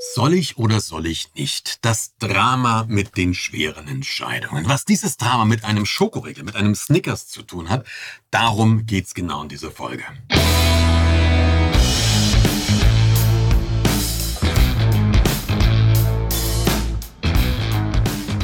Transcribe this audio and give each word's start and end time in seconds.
Soll 0.00 0.34
ich 0.34 0.58
oder 0.58 0.78
soll 0.80 1.06
ich 1.06 1.34
nicht? 1.34 1.84
Das 1.84 2.16
Drama 2.18 2.86
mit 2.88 3.16
den 3.16 3.34
schweren 3.34 3.88
Entscheidungen. 3.88 4.68
Was 4.68 4.84
dieses 4.84 5.16
Drama 5.16 5.44
mit 5.44 5.64
einem 5.64 5.86
Schokoriegel, 5.86 6.44
mit 6.44 6.54
einem 6.54 6.76
Snickers 6.76 7.26
zu 7.26 7.42
tun 7.42 7.68
hat, 7.68 7.84
darum 8.30 8.86
geht's 8.86 9.12
genau 9.12 9.42
in 9.42 9.48
dieser 9.48 9.72
Folge. 9.72 10.04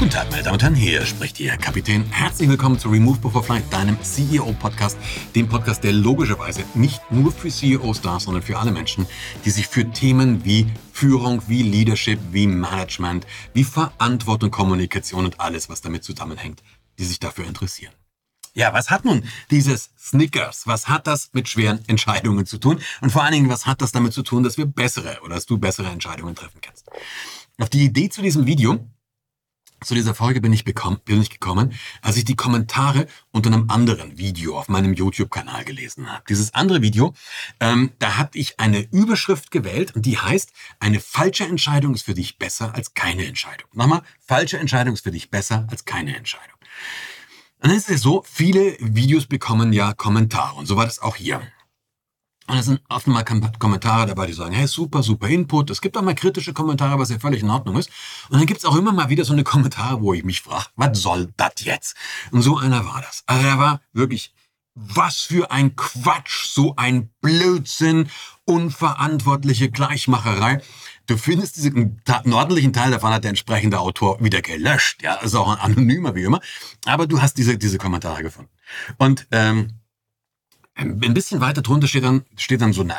Guten 0.05 0.16
Tag, 0.16 0.30
meine 0.30 0.43
Damen 0.43 0.57
und 0.57 0.62
Herren, 0.62 0.75
hier 0.75 1.07
spricht 1.07 1.41
Ihr 1.41 1.57
Kapitän. 1.57 2.04
Herzlich 2.11 2.46
willkommen 2.46 2.79
zu 2.79 2.91
Remove 2.91 3.21
Before 3.21 3.43
Flight, 3.43 3.64
deinem 3.73 3.96
CEO-Podcast, 4.03 4.98
dem 5.34 5.48
Podcast, 5.48 5.82
der 5.82 5.95
logischerweise 5.95 6.62
nicht 6.75 7.00
nur 7.11 7.32
für 7.32 7.48
CEOs 7.48 8.03
da 8.03 8.21
sondern 8.21 8.43
für 8.43 8.59
alle 8.59 8.71
Menschen, 8.71 9.07
die 9.46 9.50
sich 9.50 9.67
für 9.67 9.90
Themen 9.90 10.45
wie 10.45 10.67
Führung, 10.93 11.40
wie 11.46 11.62
Leadership, 11.62 12.21
wie 12.32 12.46
Management, 12.46 13.26
wie 13.54 13.64
Verantwortung, 13.64 14.50
Kommunikation 14.50 15.25
und 15.25 15.40
alles, 15.40 15.71
was 15.71 15.81
damit 15.81 16.04
zusammenhängt, 16.04 16.62
die 16.98 17.04
sich 17.04 17.18
dafür 17.18 17.46
interessieren. 17.46 17.95
Ja, 18.53 18.75
was 18.75 18.90
hat 18.90 19.07
nun 19.07 19.25
dieses 19.50 19.89
Snickers? 19.98 20.67
Was 20.67 20.86
hat 20.86 21.07
das 21.07 21.31
mit 21.32 21.48
schweren 21.48 21.81
Entscheidungen 21.86 22.45
zu 22.45 22.59
tun? 22.59 22.79
Und 23.00 23.09
vor 23.09 23.23
allen 23.23 23.32
Dingen, 23.32 23.48
was 23.48 23.64
hat 23.64 23.81
das 23.81 23.93
damit 23.93 24.12
zu 24.12 24.23
tun, 24.23 24.43
dass 24.43 24.59
wir 24.59 24.67
bessere 24.67 25.21
oder 25.23 25.36
dass 25.36 25.46
du 25.46 25.57
bessere 25.57 25.89
Entscheidungen 25.89 26.34
treffen 26.34 26.61
kannst? 26.61 26.90
Auf 27.59 27.71
die 27.71 27.84
Idee 27.84 28.11
zu 28.11 28.21
diesem 28.21 28.45
Video 28.45 28.86
zu 29.83 29.95
dieser 29.95 30.14
Folge 30.14 30.41
bin 30.41 30.53
ich, 30.53 30.64
bekommen, 30.64 30.99
bin 31.05 31.21
ich 31.21 31.31
gekommen, 31.31 31.75
als 32.03 32.17
ich 32.17 32.25
die 32.25 32.37
Kommentare 32.37 33.06
unter 33.33 33.53
einem 33.53 33.70
anderen 33.70 34.19
Video 34.19 34.59
auf 34.59 34.69
meinem 34.69 34.95
YouTube-Kanal 34.95 35.65
gelesen 35.65 36.11
habe. 36.11 36.25
Dieses 36.28 36.55
andere 36.55 36.83
Video, 36.83 37.15
ähm, 37.61 37.92
da 37.98 38.17
habe 38.17 38.39
ich 38.39 38.59
eine 38.61 38.81
Überschrift 38.92 39.51
gewählt 39.51 39.95
und 39.95 40.06
die 40.06 40.19
heißt, 40.19 40.53
eine 40.81 41.01
falsche 41.01 41.45
Entscheidung 41.45 41.95
ist 41.95 42.05
für 42.05 42.15
dich 42.15 42.39
besser 42.39 42.75
als 42.75 42.95
keine 42.95 43.27
Entscheidung. 43.27 43.69
Nochmal, 43.73 44.03
falsche 44.21 44.59
Entscheidung 44.59 44.95
ist 44.95 45.05
für 45.05 45.11
dich 45.11 45.31
besser 45.31 45.67
als 45.71 45.85
keine 45.85 46.17
Entscheidung. 46.17 46.57
Und 47.61 47.70
dann 47.70 47.77
ist 47.79 47.91
es 47.91 48.03
so, 48.03 48.23
viele 48.31 48.77
Videos 48.81 49.27
bekommen 49.27 49.73
ja 49.73 49.93
Kommentare 49.95 50.57
und 50.57 50.67
so 50.67 50.77
war 50.77 50.85
das 50.85 50.98
auch 50.98 51.17
hier. 51.17 51.41
Und 52.47 52.56
da 52.56 52.62
sind 52.62 52.81
oft 52.91 53.06
mal 53.06 53.25
Kommentare 53.25 54.06
dabei, 54.06 54.27
die 54.27 54.34
sagen, 54.34 54.53
hey, 54.53 54.67
super, 54.67 55.03
super 55.03 55.28
Input. 55.28 55.70
Es 55.70 55.81
gibt 55.81 55.97
auch 55.97 56.03
mal 56.03 56.14
kritische 56.14 56.53
Kommentare, 56.53 56.98
was 56.98 57.09
ja 57.09 57.19
völlig 57.19 57.42
in 57.42 57.48
Ordnung 57.48 57.77
ist. 57.78 57.91
Und 58.28 58.39
dann 58.39 58.47
gibt's 58.47 58.67
auch 58.67 58.77
immer 58.77 58.92
mal 58.92 59.09
wieder 59.09 59.25
so 59.25 59.33
eine 59.33 59.45
Kommentare, 59.45 60.03
wo 60.03 60.12
ich 60.12 60.25
mich 60.25 60.42
frage, 60.42 60.67
was 60.77 60.98
soll 60.98 61.33
das 61.39 61.55
jetzt? 61.61 61.97
Und 62.33 62.42
so 62.42 62.59
einer 62.59 62.84
war 62.84 63.01
das. 63.01 63.25
Also 63.27 63.47
er 63.47 63.59
war 63.59 63.81
wirklich, 63.95 64.34
was 64.75 65.20
für 65.20 65.51
ein 65.51 65.75
Quatsch, 65.77 66.47
so 66.47 66.75
ein 66.77 67.11
Blödsinn, 67.20 68.11
unverantwortliche 68.45 69.70
Gleichmacherei. 69.70 70.61
Du 71.06 71.17
findest 71.17 71.56
diesen 71.56 72.03
nördlichen 72.25 72.73
Teil 72.73 72.91
davon 72.91 73.12
hat 73.12 73.25
der 73.25 73.31
entsprechende 73.31 73.79
Autor 73.79 74.23
wieder 74.23 74.42
gelöscht. 74.42 75.03
Ja, 75.03 75.14
ist 75.17 75.34
auch 75.34 75.48
ein 75.48 75.58
anonymer 75.58 76.14
wie 76.14 76.25
immer. 76.25 76.41
Aber 76.84 77.06
du 77.06 77.23
hast 77.23 77.39
diese, 77.39 77.56
diese 77.56 77.79
Kommentare 77.79 78.23
gefunden. 78.23 78.51
Und 78.98 79.27
ähm, 79.31 79.81
ein 80.75 81.14
bisschen 81.14 81.41
weiter 81.41 81.62
drunter 81.62 81.86
steht 81.86 82.05
dann, 82.05 82.25
steht 82.36 82.61
dann 82.61 82.72
so 82.72 82.83
eine 82.83 82.94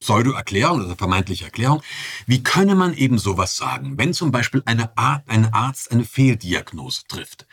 Pseudo-Erklärung 0.00 0.82
oder 0.84 0.96
vermeintliche 0.96 1.44
Erklärung. 1.44 1.82
Wie 2.26 2.42
könne 2.42 2.74
man 2.74 2.94
eben 2.94 3.18
sowas 3.18 3.56
sagen? 3.56 3.98
Wenn 3.98 4.14
zum 4.14 4.32
Beispiel 4.32 4.62
eine 4.64 4.96
Art, 4.96 5.24
ein 5.28 5.52
Arzt 5.52 5.92
eine 5.92 6.04
Fehldiagnose 6.04 7.02
trifft, 7.06 7.46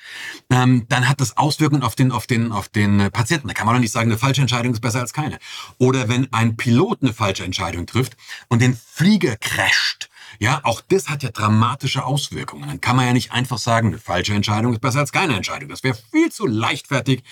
ähm, 0.50 0.86
dann 0.88 1.10
hat 1.10 1.20
das 1.20 1.36
Auswirkungen 1.36 1.84
auf 1.84 1.96
den, 1.96 2.12
auf 2.12 2.26
den, 2.26 2.54
auf 2.54 2.70
den 2.70 3.12
Patienten. 3.12 3.50
Da 3.50 3.54
kann 3.54 3.66
man 3.66 3.76
doch 3.76 3.82
nicht 3.82 3.92
sagen, 3.92 4.10
eine 4.10 4.18
falsche 4.18 4.42
Entscheidung 4.42 4.74
ist 4.74 4.80
besser 4.80 5.02
als 5.02 5.12
keine. 5.12 5.40
Oder 5.78 6.08
wenn 6.08 6.32
ein 6.32 6.56
Pilot 6.56 7.02
eine 7.02 7.14
falsche 7.14 7.44
Entscheidung 7.44 7.86
trifft 7.86 8.16
und 8.48 8.62
den 8.62 8.78
Flieger 8.78 9.36
crasht, 9.36 10.10
ja, 10.40 10.62
auch 10.64 10.82
das 10.82 11.10
hat 11.10 11.24
ja 11.24 11.30
dramatische 11.30 12.06
Auswirkungen. 12.06 12.68
Dann 12.68 12.82
kann 12.82 12.96
man 12.96 13.06
ja 13.06 13.14
nicht 13.14 13.32
einfach 13.32 13.58
sagen, 13.58 13.88
eine 13.88 14.00
falsche 14.00 14.34
Entscheidung 14.34 14.74
ist 14.74 14.82
besser 14.82 15.00
als 15.00 15.12
keine 15.12 15.36
Entscheidung. 15.36 15.70
Das 15.70 15.84
wäre 15.84 15.98
viel 16.12 16.32
zu 16.32 16.46
leichtfertig 16.46 17.24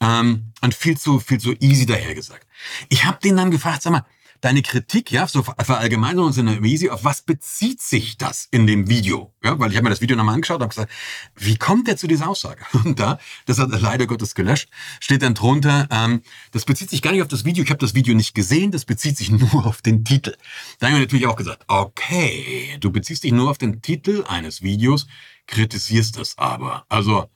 ähm, 0.00 0.52
und 0.60 0.74
viel 0.74 0.96
zu 0.96 1.20
viel 1.20 1.38
zu 1.38 1.54
easy 1.60 1.86
dahergesagt. 1.86 2.46
Ich 2.88 3.04
habe 3.04 3.18
den 3.22 3.36
dann 3.36 3.50
gefragt, 3.50 3.82
sag 3.82 3.92
mal, 3.92 4.04
deine 4.40 4.62
Kritik, 4.62 5.10
ja, 5.10 5.26
so 5.26 5.42
verallgemeinert 5.42 6.36
in 6.38 6.46
der 6.46 6.62
Easy, 6.62 6.88
auf 6.88 7.04
was 7.04 7.22
bezieht 7.22 7.80
sich 7.80 8.16
das 8.16 8.48
in 8.50 8.66
dem 8.66 8.88
Video? 8.88 9.34
Ja, 9.44 9.58
weil 9.58 9.70
ich 9.70 9.76
habe 9.76 9.84
mir 9.84 9.90
das 9.90 10.00
Video 10.00 10.16
nochmal 10.16 10.34
angeschaut 10.34 10.56
und 10.56 10.62
habe 10.62 10.70
gesagt, 10.70 10.92
wie 11.36 11.56
kommt 11.56 11.88
der 11.88 11.96
zu 11.96 12.06
dieser 12.06 12.28
Aussage? 12.28 12.64
Und 12.84 12.98
da, 12.98 13.18
das 13.46 13.58
hat 13.58 13.70
er 13.70 13.80
leider 13.80 14.06
Gottes 14.06 14.34
gelöscht, 14.34 14.70
steht 15.00 15.22
dann 15.22 15.34
drunter, 15.34 15.88
ähm, 15.90 16.22
das 16.52 16.64
bezieht 16.64 16.90
sich 16.90 17.02
gar 17.02 17.12
nicht 17.12 17.22
auf 17.22 17.28
das 17.28 17.44
Video, 17.44 17.64
ich 17.64 17.70
habe 17.70 17.80
das 17.80 17.94
Video 17.94 18.14
nicht 18.14 18.34
gesehen, 18.34 18.70
das 18.70 18.84
bezieht 18.84 19.16
sich 19.16 19.30
nur 19.30 19.66
auf 19.66 19.82
den 19.82 20.04
Titel. 20.04 20.36
Da 20.78 20.86
haben 20.86 20.94
wir 20.94 21.00
natürlich 21.00 21.26
auch 21.26 21.36
gesagt, 21.36 21.64
okay, 21.68 22.76
du 22.80 22.90
beziehst 22.90 23.24
dich 23.24 23.32
nur 23.32 23.50
auf 23.50 23.58
den 23.58 23.82
Titel 23.82 24.24
eines 24.28 24.62
Videos, 24.62 25.06
kritisierst 25.46 26.18
es 26.18 26.38
aber. 26.38 26.84
Also, 26.88 27.28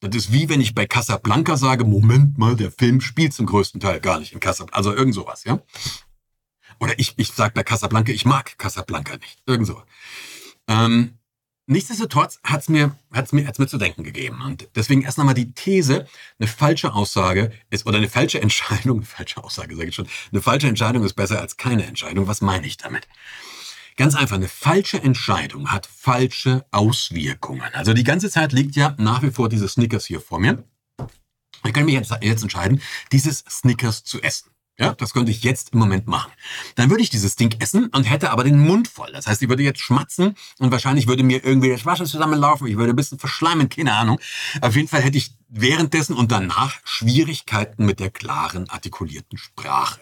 das 0.00 0.14
ist 0.14 0.32
wie 0.32 0.48
wenn 0.48 0.60
ich 0.60 0.74
bei 0.74 0.86
Casablanca 0.86 1.56
sage, 1.56 1.84
Moment 1.84 2.38
mal, 2.38 2.54
der 2.54 2.70
Film 2.70 3.00
spielt 3.00 3.32
zum 3.32 3.46
größten 3.46 3.80
Teil 3.80 4.00
gar 4.00 4.20
nicht 4.20 4.32
in 4.32 4.40
Casablanca. 4.40 4.76
Also 4.76 4.94
irgend 4.94 5.14
sowas, 5.14 5.44
ja. 5.44 5.60
Oder 6.80 6.98
ich, 6.98 7.14
ich 7.16 7.32
sage 7.32 7.54
bei 7.54 7.62
Casablanca, 7.62 8.12
ich 8.12 8.24
mag 8.24 8.58
Casablanca 8.58 9.16
nicht. 9.16 9.42
Irgend 9.46 9.66
so. 9.66 9.82
Ähm, 10.68 11.18
nichtsdestotrotz 11.66 12.40
hat's 12.42 12.68
mir, 12.68 12.96
hat's 13.12 13.32
mir, 13.32 13.46
hat's 13.46 13.58
mir 13.58 13.66
zu 13.66 13.78
denken 13.78 14.04
gegeben. 14.04 14.40
Und 14.42 14.68
deswegen 14.74 15.02
erst 15.02 15.18
nochmal 15.18 15.34
die 15.34 15.52
These, 15.52 16.06
eine 16.38 16.48
falsche 16.48 16.92
Aussage 16.92 17.52
ist, 17.70 17.86
oder 17.86 17.98
eine 17.98 18.08
falsche 18.08 18.40
Entscheidung, 18.40 18.98
eine 18.98 19.06
falsche 19.06 19.42
Aussage 19.42 19.76
sage 19.76 19.88
ich 19.88 19.94
schon, 19.94 20.08
eine 20.32 20.42
falsche 20.42 20.68
Entscheidung 20.68 21.04
ist 21.04 21.14
besser 21.14 21.40
als 21.40 21.56
keine 21.56 21.86
Entscheidung. 21.86 22.26
Was 22.26 22.40
meine 22.40 22.66
ich 22.66 22.76
damit? 22.76 23.06
Ganz 23.96 24.14
einfach, 24.14 24.36
eine 24.36 24.48
falsche 24.48 25.02
Entscheidung 25.02 25.72
hat 25.72 25.86
falsche 25.86 26.66
Auswirkungen. 26.70 27.72
Also 27.72 27.94
die 27.94 28.04
ganze 28.04 28.28
Zeit 28.28 28.52
liegt 28.52 28.76
ja 28.76 28.94
nach 28.98 29.22
wie 29.22 29.30
vor 29.30 29.48
dieses 29.48 29.72
Snickers 29.72 30.04
hier 30.04 30.20
vor 30.20 30.38
mir. 30.38 30.64
Ich 31.64 31.72
kann 31.72 31.86
mich 31.86 31.94
jetzt, 31.94 32.14
jetzt 32.20 32.42
entscheiden, 32.42 32.82
dieses 33.10 33.38
Snickers 33.48 34.04
zu 34.04 34.20
essen. 34.20 34.50
Ja, 34.78 34.92
das 34.92 35.14
könnte 35.14 35.30
ich 35.30 35.42
jetzt 35.42 35.72
im 35.72 35.78
Moment 35.78 36.06
machen. 36.06 36.30
Dann 36.74 36.90
würde 36.90 37.02
ich 37.02 37.08
dieses 37.08 37.34
Ding 37.36 37.54
essen 37.60 37.86
und 37.86 38.04
hätte 38.04 38.30
aber 38.30 38.44
den 38.44 38.58
Mund 38.58 38.88
voll. 38.88 39.10
Das 39.12 39.26
heißt, 39.26 39.40
ich 39.40 39.48
würde 39.48 39.62
jetzt 39.62 39.80
schmatzen 39.80 40.34
und 40.58 40.70
wahrscheinlich 40.70 41.06
würde 41.06 41.22
mir 41.22 41.42
irgendwie 41.42 41.70
das 41.70 41.86
Wasser 41.86 42.04
zusammenlaufen. 42.04 42.66
Ich 42.66 42.76
würde 42.76 42.92
ein 42.92 42.96
bisschen 42.96 43.18
verschleimen, 43.18 43.70
keine 43.70 43.94
Ahnung. 43.94 44.20
Auf 44.60 44.76
jeden 44.76 44.88
Fall 44.88 45.00
hätte 45.00 45.16
ich 45.16 45.34
währenddessen 45.48 46.14
und 46.14 46.30
danach 46.30 46.74
Schwierigkeiten 46.84 47.86
mit 47.86 48.00
der 48.00 48.10
klaren, 48.10 48.68
artikulierten 48.68 49.38
Sprache. 49.38 50.00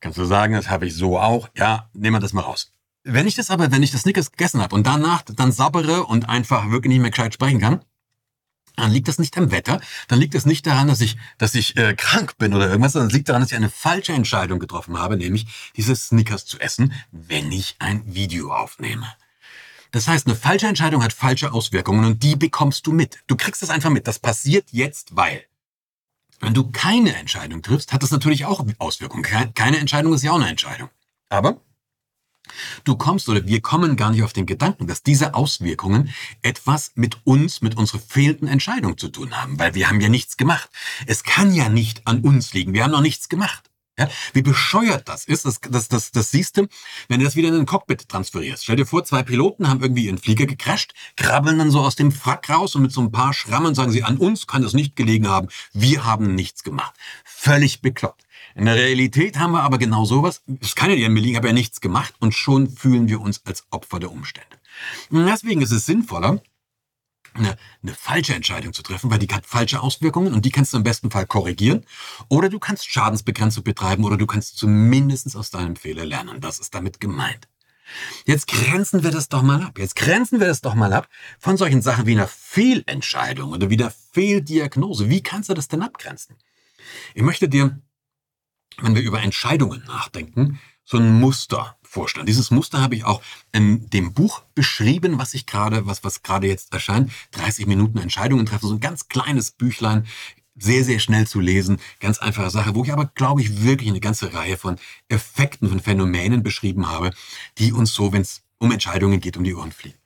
Kannst 0.00 0.18
du 0.18 0.26
sagen, 0.26 0.52
das 0.52 0.68
habe 0.68 0.86
ich 0.86 0.94
so 0.94 1.18
auch? 1.18 1.48
Ja, 1.56 1.88
nehmen 1.94 2.16
wir 2.16 2.20
das 2.20 2.34
mal 2.34 2.42
raus. 2.42 2.70
Wenn 3.02 3.26
ich 3.26 3.34
das 3.34 3.50
aber, 3.50 3.72
wenn 3.72 3.82
ich 3.82 3.92
das 3.92 4.02
Snickers 4.02 4.30
gegessen 4.30 4.60
habe 4.60 4.74
und 4.74 4.86
danach 4.86 5.22
dann 5.22 5.52
sabbere 5.52 6.04
und 6.04 6.28
einfach 6.28 6.70
wirklich 6.70 6.90
nicht 6.90 7.00
mehr 7.00 7.10
gescheit 7.10 7.32
sprechen 7.32 7.60
kann, 7.60 7.80
dann 8.76 8.90
liegt 8.90 9.08
das 9.08 9.18
nicht 9.18 9.36
am 9.38 9.50
Wetter, 9.50 9.80
dann 10.08 10.18
liegt 10.18 10.34
es 10.34 10.46
nicht 10.46 10.66
daran, 10.66 10.88
dass 10.88 11.00
ich, 11.00 11.16
dass 11.38 11.54
ich 11.54 11.76
äh, 11.76 11.94
krank 11.94 12.38
bin 12.38 12.54
oder 12.54 12.68
irgendwas, 12.68 12.92
sondern 12.92 13.08
es 13.08 13.14
liegt 13.14 13.28
daran, 13.28 13.42
dass 13.42 13.52
ich 13.52 13.56
eine 13.56 13.70
falsche 13.70 14.12
Entscheidung 14.12 14.58
getroffen 14.58 14.98
habe, 14.98 15.16
nämlich 15.16 15.46
diese 15.76 15.94
Snickers 15.94 16.46
zu 16.46 16.58
essen, 16.58 16.92
wenn 17.12 17.52
ich 17.52 17.76
ein 17.78 18.02
Video 18.14 18.52
aufnehme. 18.52 19.06
Das 19.92 20.08
heißt, 20.08 20.26
eine 20.26 20.34
falsche 20.34 20.66
Entscheidung 20.66 21.04
hat 21.04 21.12
falsche 21.12 21.52
Auswirkungen 21.52 22.04
und 22.04 22.22
die 22.24 22.34
bekommst 22.34 22.86
du 22.86 22.92
mit. 22.92 23.18
Du 23.28 23.36
kriegst 23.36 23.62
es 23.62 23.70
einfach 23.70 23.90
mit. 23.90 24.08
Das 24.08 24.18
passiert 24.18 24.70
jetzt, 24.72 25.14
weil. 25.14 25.44
Wenn 26.40 26.52
du 26.52 26.68
keine 26.72 27.14
Entscheidung 27.14 27.62
triffst, 27.62 27.92
hat 27.92 28.02
das 28.02 28.10
natürlich 28.10 28.44
auch 28.44 28.66
Auswirkungen. 28.78 29.22
Keine 29.54 29.78
Entscheidung 29.78 30.12
ist 30.12 30.24
ja 30.24 30.32
auch 30.32 30.40
eine 30.40 30.48
Entscheidung. 30.48 30.90
Aber 31.28 31.60
Du 32.84 32.96
kommst 32.96 33.28
oder 33.28 33.46
wir 33.46 33.60
kommen 33.60 33.96
gar 33.96 34.10
nicht 34.10 34.22
auf 34.22 34.32
den 34.32 34.46
Gedanken, 34.46 34.86
dass 34.86 35.02
diese 35.02 35.34
Auswirkungen 35.34 36.10
etwas 36.42 36.92
mit 36.94 37.18
uns, 37.24 37.62
mit 37.62 37.76
unserer 37.76 38.00
fehlenden 38.00 38.48
Entscheidung 38.48 38.98
zu 38.98 39.08
tun 39.08 39.40
haben, 39.40 39.58
weil 39.58 39.74
wir 39.74 39.88
haben 39.88 40.00
ja 40.00 40.08
nichts 40.08 40.36
gemacht. 40.36 40.68
Es 41.06 41.24
kann 41.24 41.52
ja 41.52 41.68
nicht 41.68 42.06
an 42.06 42.20
uns 42.20 42.52
liegen. 42.52 42.72
Wir 42.74 42.84
haben 42.84 42.92
noch 42.92 43.00
nichts 43.00 43.28
gemacht. 43.28 43.70
Ja, 43.96 44.08
wie 44.32 44.42
bescheuert 44.42 45.08
das 45.08 45.24
ist, 45.24 45.46
das, 45.46 45.60
das, 45.60 45.86
das, 45.88 46.10
das 46.10 46.30
siehst 46.32 46.56
du, 46.56 46.66
wenn 47.06 47.20
du 47.20 47.24
das 47.24 47.36
wieder 47.36 47.48
in 47.48 47.54
den 47.54 47.66
Cockpit 47.66 48.08
transferierst. 48.08 48.64
Stell 48.64 48.74
dir 48.74 48.86
vor, 48.86 49.04
zwei 49.04 49.22
Piloten 49.22 49.68
haben 49.68 49.80
irgendwie 49.80 50.06
ihren 50.06 50.18
Flieger 50.18 50.46
gecrasht, 50.46 50.94
krabbeln 51.16 51.58
dann 51.58 51.70
so 51.70 51.80
aus 51.80 51.94
dem 51.94 52.10
Frack 52.10 52.50
raus 52.50 52.74
und 52.74 52.82
mit 52.82 52.90
so 52.90 53.00
ein 53.00 53.12
paar 53.12 53.32
Schrammen 53.32 53.76
sagen 53.76 53.92
sie, 53.92 54.02
an 54.02 54.16
uns 54.16 54.48
kann 54.48 54.62
das 54.62 54.72
nicht 54.72 54.96
gelegen 54.96 55.28
haben, 55.28 55.46
wir 55.72 56.04
haben 56.04 56.34
nichts 56.34 56.64
gemacht. 56.64 56.96
Völlig 57.24 57.82
bekloppt. 57.82 58.24
In 58.54 58.66
der 58.66 58.76
Realität 58.76 59.38
haben 59.38 59.52
wir 59.52 59.62
aber 59.62 59.78
genau 59.78 60.04
sowas. 60.04 60.42
Es 60.60 60.74
kann 60.76 60.90
ja 60.90 60.96
nicht 60.96 61.06
an 61.06 61.12
mir 61.12 61.20
liegen, 61.20 61.36
habe 61.36 61.48
ja 61.48 61.52
nichts 61.52 61.80
gemacht 61.80 62.14
und 62.20 62.34
schon 62.34 62.70
fühlen 62.70 63.08
wir 63.08 63.20
uns 63.20 63.44
als 63.44 63.66
Opfer 63.70 63.98
der 63.98 64.12
Umstände. 64.12 64.56
Und 65.10 65.26
deswegen 65.26 65.60
ist 65.60 65.72
es 65.72 65.86
sinnvoller, 65.86 66.40
eine, 67.34 67.56
eine 67.82 67.94
falsche 67.94 68.34
Entscheidung 68.34 68.72
zu 68.72 68.82
treffen, 68.82 69.10
weil 69.10 69.18
die 69.18 69.26
hat 69.28 69.44
falsche 69.44 69.80
Auswirkungen 69.80 70.32
und 70.32 70.44
die 70.44 70.50
kannst 70.50 70.72
du 70.72 70.76
im 70.76 70.84
besten 70.84 71.10
Fall 71.10 71.26
korrigieren. 71.26 71.84
Oder 72.28 72.48
du 72.48 72.60
kannst 72.60 72.88
Schadensbegrenzung 72.88 73.64
betreiben 73.64 74.04
oder 74.04 74.16
du 74.16 74.26
kannst 74.26 74.56
zumindest 74.56 75.36
aus 75.36 75.50
deinem 75.50 75.74
Fehler 75.74 76.06
lernen. 76.06 76.40
Das 76.40 76.60
ist 76.60 76.74
damit 76.74 77.00
gemeint. 77.00 77.48
Jetzt 78.24 78.46
grenzen 78.46 79.02
wir 79.02 79.10
das 79.10 79.28
doch 79.28 79.42
mal 79.42 79.62
ab. 79.62 79.78
Jetzt 79.78 79.96
grenzen 79.96 80.40
wir 80.40 80.46
das 80.46 80.60
doch 80.60 80.74
mal 80.74 80.92
ab 80.92 81.08
von 81.38 81.56
solchen 81.56 81.82
Sachen 81.82 82.06
wie 82.06 82.12
einer 82.12 82.28
Fehlentscheidung 82.28 83.52
oder 83.52 83.68
wie 83.68 83.78
einer 83.78 83.92
Fehldiagnose. 84.12 85.10
Wie 85.10 85.22
kannst 85.22 85.50
du 85.50 85.54
das 85.54 85.68
denn 85.68 85.82
abgrenzen? 85.82 86.36
Ich 87.14 87.22
möchte 87.22 87.48
dir 87.48 87.78
wenn 88.80 88.94
wir 88.94 89.02
über 89.02 89.22
Entscheidungen 89.22 89.84
nachdenken, 89.86 90.60
so 90.84 90.98
ein 90.98 91.18
Muster 91.18 91.76
vorstellen. 91.82 92.26
Dieses 92.26 92.50
Muster 92.50 92.80
habe 92.80 92.94
ich 92.94 93.04
auch 93.04 93.22
in 93.52 93.88
dem 93.90 94.12
Buch 94.12 94.42
beschrieben, 94.54 95.18
was 95.18 95.34
ich 95.34 95.46
gerade, 95.46 95.86
was, 95.86 96.04
was 96.04 96.22
gerade 96.22 96.46
jetzt 96.46 96.72
erscheint. 96.72 97.10
30 97.32 97.66
Minuten 97.66 97.98
Entscheidungen 97.98 98.46
treffen, 98.46 98.68
so 98.68 98.74
ein 98.74 98.80
ganz 98.80 99.08
kleines 99.08 99.52
Büchlein, 99.52 100.06
sehr, 100.56 100.84
sehr 100.84 100.98
schnell 100.98 101.26
zu 101.26 101.40
lesen. 101.40 101.78
Ganz 102.00 102.18
einfache 102.18 102.50
Sache, 102.50 102.74
wo 102.74 102.84
ich 102.84 102.92
aber, 102.92 103.06
glaube 103.06 103.40
ich, 103.40 103.62
wirklich 103.62 103.88
eine 103.88 104.00
ganze 104.00 104.34
Reihe 104.34 104.56
von 104.56 104.76
Effekten, 105.08 105.68
von 105.68 105.80
Phänomenen 105.80 106.42
beschrieben 106.42 106.88
habe, 106.88 107.10
die 107.58 107.72
uns 107.72 107.94
so, 107.94 108.12
wenn 108.12 108.22
es 108.22 108.42
um 108.58 108.70
Entscheidungen 108.70 109.20
geht, 109.20 109.36
um 109.36 109.44
die 109.44 109.54
Ohren 109.54 109.72
fliegen. 109.72 109.98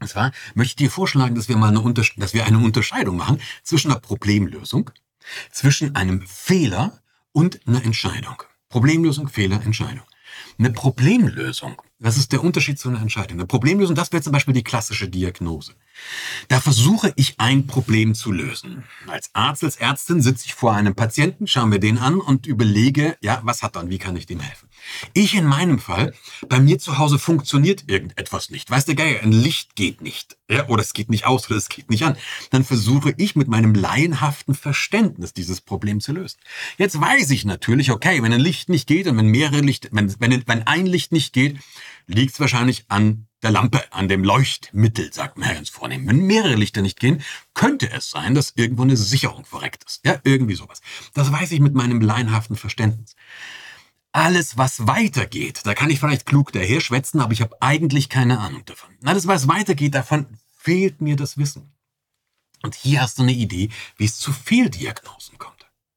Und 0.00 0.08
zwar 0.08 0.32
möchte 0.54 0.72
ich 0.72 0.76
dir 0.76 0.90
vorschlagen, 0.90 1.34
dass 1.34 1.48
wir 1.48 1.56
mal 1.56 1.68
eine, 1.68 1.94
dass 1.94 2.34
wir 2.34 2.44
eine 2.44 2.58
Unterscheidung 2.58 3.16
machen 3.16 3.40
zwischen 3.62 3.90
einer 3.90 4.00
Problemlösung, 4.00 4.90
zwischen 5.52 5.94
einem 5.94 6.26
Fehler 6.26 7.01
und 7.32 7.60
einer 7.66 7.84
Entscheidung. 7.84 8.42
Problemlösung, 8.68 9.28
Fehler, 9.28 9.62
Entscheidung. 9.62 10.04
Eine 10.58 10.70
Problemlösung, 10.70 11.80
was 11.98 12.16
ist 12.16 12.32
der 12.32 12.42
Unterschied 12.42 12.78
zu 12.78 12.88
einer 12.88 13.00
Entscheidung? 13.00 13.38
Eine 13.38 13.46
Problemlösung, 13.46 13.94
das 13.94 14.12
wäre 14.12 14.22
zum 14.22 14.32
Beispiel 14.32 14.54
die 14.54 14.64
klassische 14.64 15.08
Diagnose. 15.08 15.74
Da 16.48 16.60
versuche 16.60 17.12
ich 17.16 17.38
ein 17.38 17.66
Problem 17.66 18.14
zu 18.14 18.32
lösen. 18.32 18.84
Als 19.06 19.30
Arzt, 19.34 19.62
als 19.62 19.76
Ärztin 19.76 20.20
sitze 20.20 20.46
ich 20.46 20.54
vor 20.54 20.74
einem 20.74 20.94
Patienten, 20.94 21.46
schaue 21.46 21.66
mir 21.66 21.80
den 21.80 21.98
an 21.98 22.20
und 22.20 22.46
überlege, 22.46 23.16
ja, 23.20 23.40
was 23.44 23.62
hat 23.62 23.76
er 23.76 23.82
und 23.82 23.90
wie 23.90 23.98
kann 23.98 24.16
ich 24.16 24.26
dem 24.26 24.40
helfen? 24.40 24.68
Ich 25.14 25.34
in 25.34 25.44
meinem 25.44 25.78
Fall, 25.78 26.14
bei 26.48 26.60
mir 26.60 26.78
zu 26.78 26.98
Hause 26.98 27.18
funktioniert 27.18 27.84
irgendetwas 27.88 28.50
nicht. 28.50 28.70
Weißt 28.70 28.88
du, 28.88 28.94
Geier, 28.94 29.22
ein 29.22 29.32
Licht 29.32 29.76
geht 29.76 30.00
nicht. 30.00 30.36
Ja, 30.50 30.68
oder 30.68 30.82
es 30.82 30.92
geht 30.92 31.10
nicht 31.10 31.24
aus 31.24 31.46
oder 31.46 31.56
es 31.56 31.68
geht 31.68 31.90
nicht 31.90 32.04
an. 32.04 32.16
Dann 32.50 32.64
versuche 32.64 33.14
ich 33.16 33.36
mit 33.36 33.48
meinem 33.48 33.74
laienhaften 33.74 34.54
Verständnis 34.54 35.32
dieses 35.32 35.60
Problem 35.60 36.00
zu 36.00 36.12
lösen. 36.12 36.38
Jetzt 36.78 37.00
weiß 37.00 37.30
ich 37.30 37.44
natürlich, 37.44 37.90
okay, 37.90 38.22
wenn 38.22 38.32
ein 38.32 38.40
Licht 38.40 38.68
nicht 38.68 38.86
geht 38.86 39.06
und 39.06 39.16
wenn 39.16 39.26
mehrere 39.26 39.60
Licht, 39.60 39.88
wenn, 39.92 40.14
wenn, 40.20 40.42
wenn 40.46 40.66
ein 40.66 40.86
Licht 40.86 41.12
nicht 41.12 41.32
geht, 41.32 41.58
liegt 42.06 42.34
es 42.34 42.40
wahrscheinlich 42.40 42.84
an 42.88 43.26
der 43.42 43.50
Lampe, 43.50 43.82
an 43.92 44.08
dem 44.08 44.22
Leuchtmittel, 44.22 45.12
sagt 45.12 45.36
man 45.36 45.52
ganz 45.52 45.68
vornehm. 45.68 46.06
Wenn 46.06 46.26
mehrere 46.26 46.54
Lichter 46.54 46.82
nicht 46.82 47.00
gehen, 47.00 47.22
könnte 47.54 47.90
es 47.90 48.10
sein, 48.10 48.34
dass 48.34 48.52
irgendwo 48.54 48.82
eine 48.82 48.96
Sicherung 48.96 49.44
verreckt 49.44 49.84
ist. 49.84 50.00
Ja, 50.04 50.20
irgendwie 50.22 50.54
sowas. 50.54 50.80
Das 51.14 51.32
weiß 51.32 51.50
ich 51.52 51.60
mit 51.60 51.74
meinem 51.74 52.00
laienhaften 52.00 52.56
Verständnis 52.56 53.16
alles, 54.12 54.58
was 54.58 54.86
weitergeht, 54.86 55.62
da 55.64 55.74
kann 55.74 55.90
ich 55.90 56.00
vielleicht 56.00 56.26
klug 56.26 56.52
daherschwätzen, 56.52 57.20
aber 57.20 57.32
ich 57.32 57.40
habe 57.40 57.56
eigentlich 57.60 58.08
keine 58.08 58.38
Ahnung 58.38 58.64
davon. 58.66 58.90
Alles, 59.04 59.26
was 59.26 59.48
weitergeht, 59.48 59.94
davon 59.94 60.26
fehlt 60.56 61.00
mir 61.00 61.16
das 61.16 61.38
Wissen. 61.38 61.72
Und 62.62 62.74
hier 62.74 63.00
hast 63.02 63.18
du 63.18 63.22
eine 63.22 63.32
Idee, 63.32 63.70
wie 63.96 64.04
es 64.04 64.18
zu 64.18 64.32
Fehldiagnosen 64.32 65.38
kommt. 65.38 65.52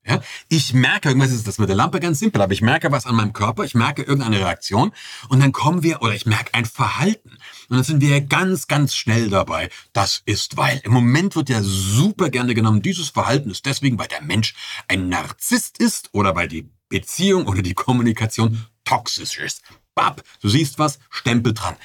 Ja, 0.08 0.22
ich 0.50 0.76
merke, 0.76 1.10
irgendwas 1.10 1.32
ist 1.32 1.48
das 1.48 1.58
mit 1.58 1.68
der 1.68 1.76
Lampe 1.76 2.00
ganz 2.00 2.20
simpel, 2.20 2.40
aber 2.40 2.54
ich 2.54 2.62
merke 2.62 2.92
was 2.92 3.08
an 3.08 3.16
meinem 3.16 3.34
Körper, 3.34 3.64
ich 3.64 3.74
merke 3.74 4.04
irgendeine 4.04 4.40
Reaktion 4.40 4.92
und 5.30 5.40
dann 5.40 5.52
kommen 5.52 5.82
wir, 5.82 6.04
oder 6.04 6.14
ich 6.14 6.28
merke 6.28 6.54
ein 6.54 6.66
Verhalten. 6.66 7.32
Und 7.70 7.78
dann 7.78 7.84
sind 7.84 8.02
wir 8.02 8.22
ganz, 8.22 8.68
ganz 8.68 8.96
schnell 8.96 9.32
dabei. 9.32 9.70
Das 9.94 10.22
ist, 10.26 10.58
weil 10.58 10.80
im 10.84 10.92
Moment 10.92 11.36
wird 11.36 11.50
ja 11.50 11.62
super 11.64 12.30
gerne 12.30 12.54
genommen, 12.54 12.84
dieses 12.84 13.10
Verhalten 13.10 13.50
ist 13.50 13.66
deswegen, 13.66 13.98
weil 13.98 14.08
der 14.08 14.22
Mensch 14.22 14.54
ein 14.88 15.10
Narzisst 15.10 15.80
ist 15.80 16.10
oder 16.14 16.36
weil 16.36 16.50
die 16.50 16.70
Beziehung 16.90 17.48
oder 17.48 17.62
die 17.62 17.74
Kommunikation 17.74 18.66
toxisch 18.84 19.40
ist. 19.40 19.64
Bab, 19.96 20.24
du 20.42 20.50
siehst 20.50 20.78
was, 20.78 21.00
Stempel 21.10 21.54
dran. 21.54 21.76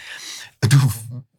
Du, 0.60 0.78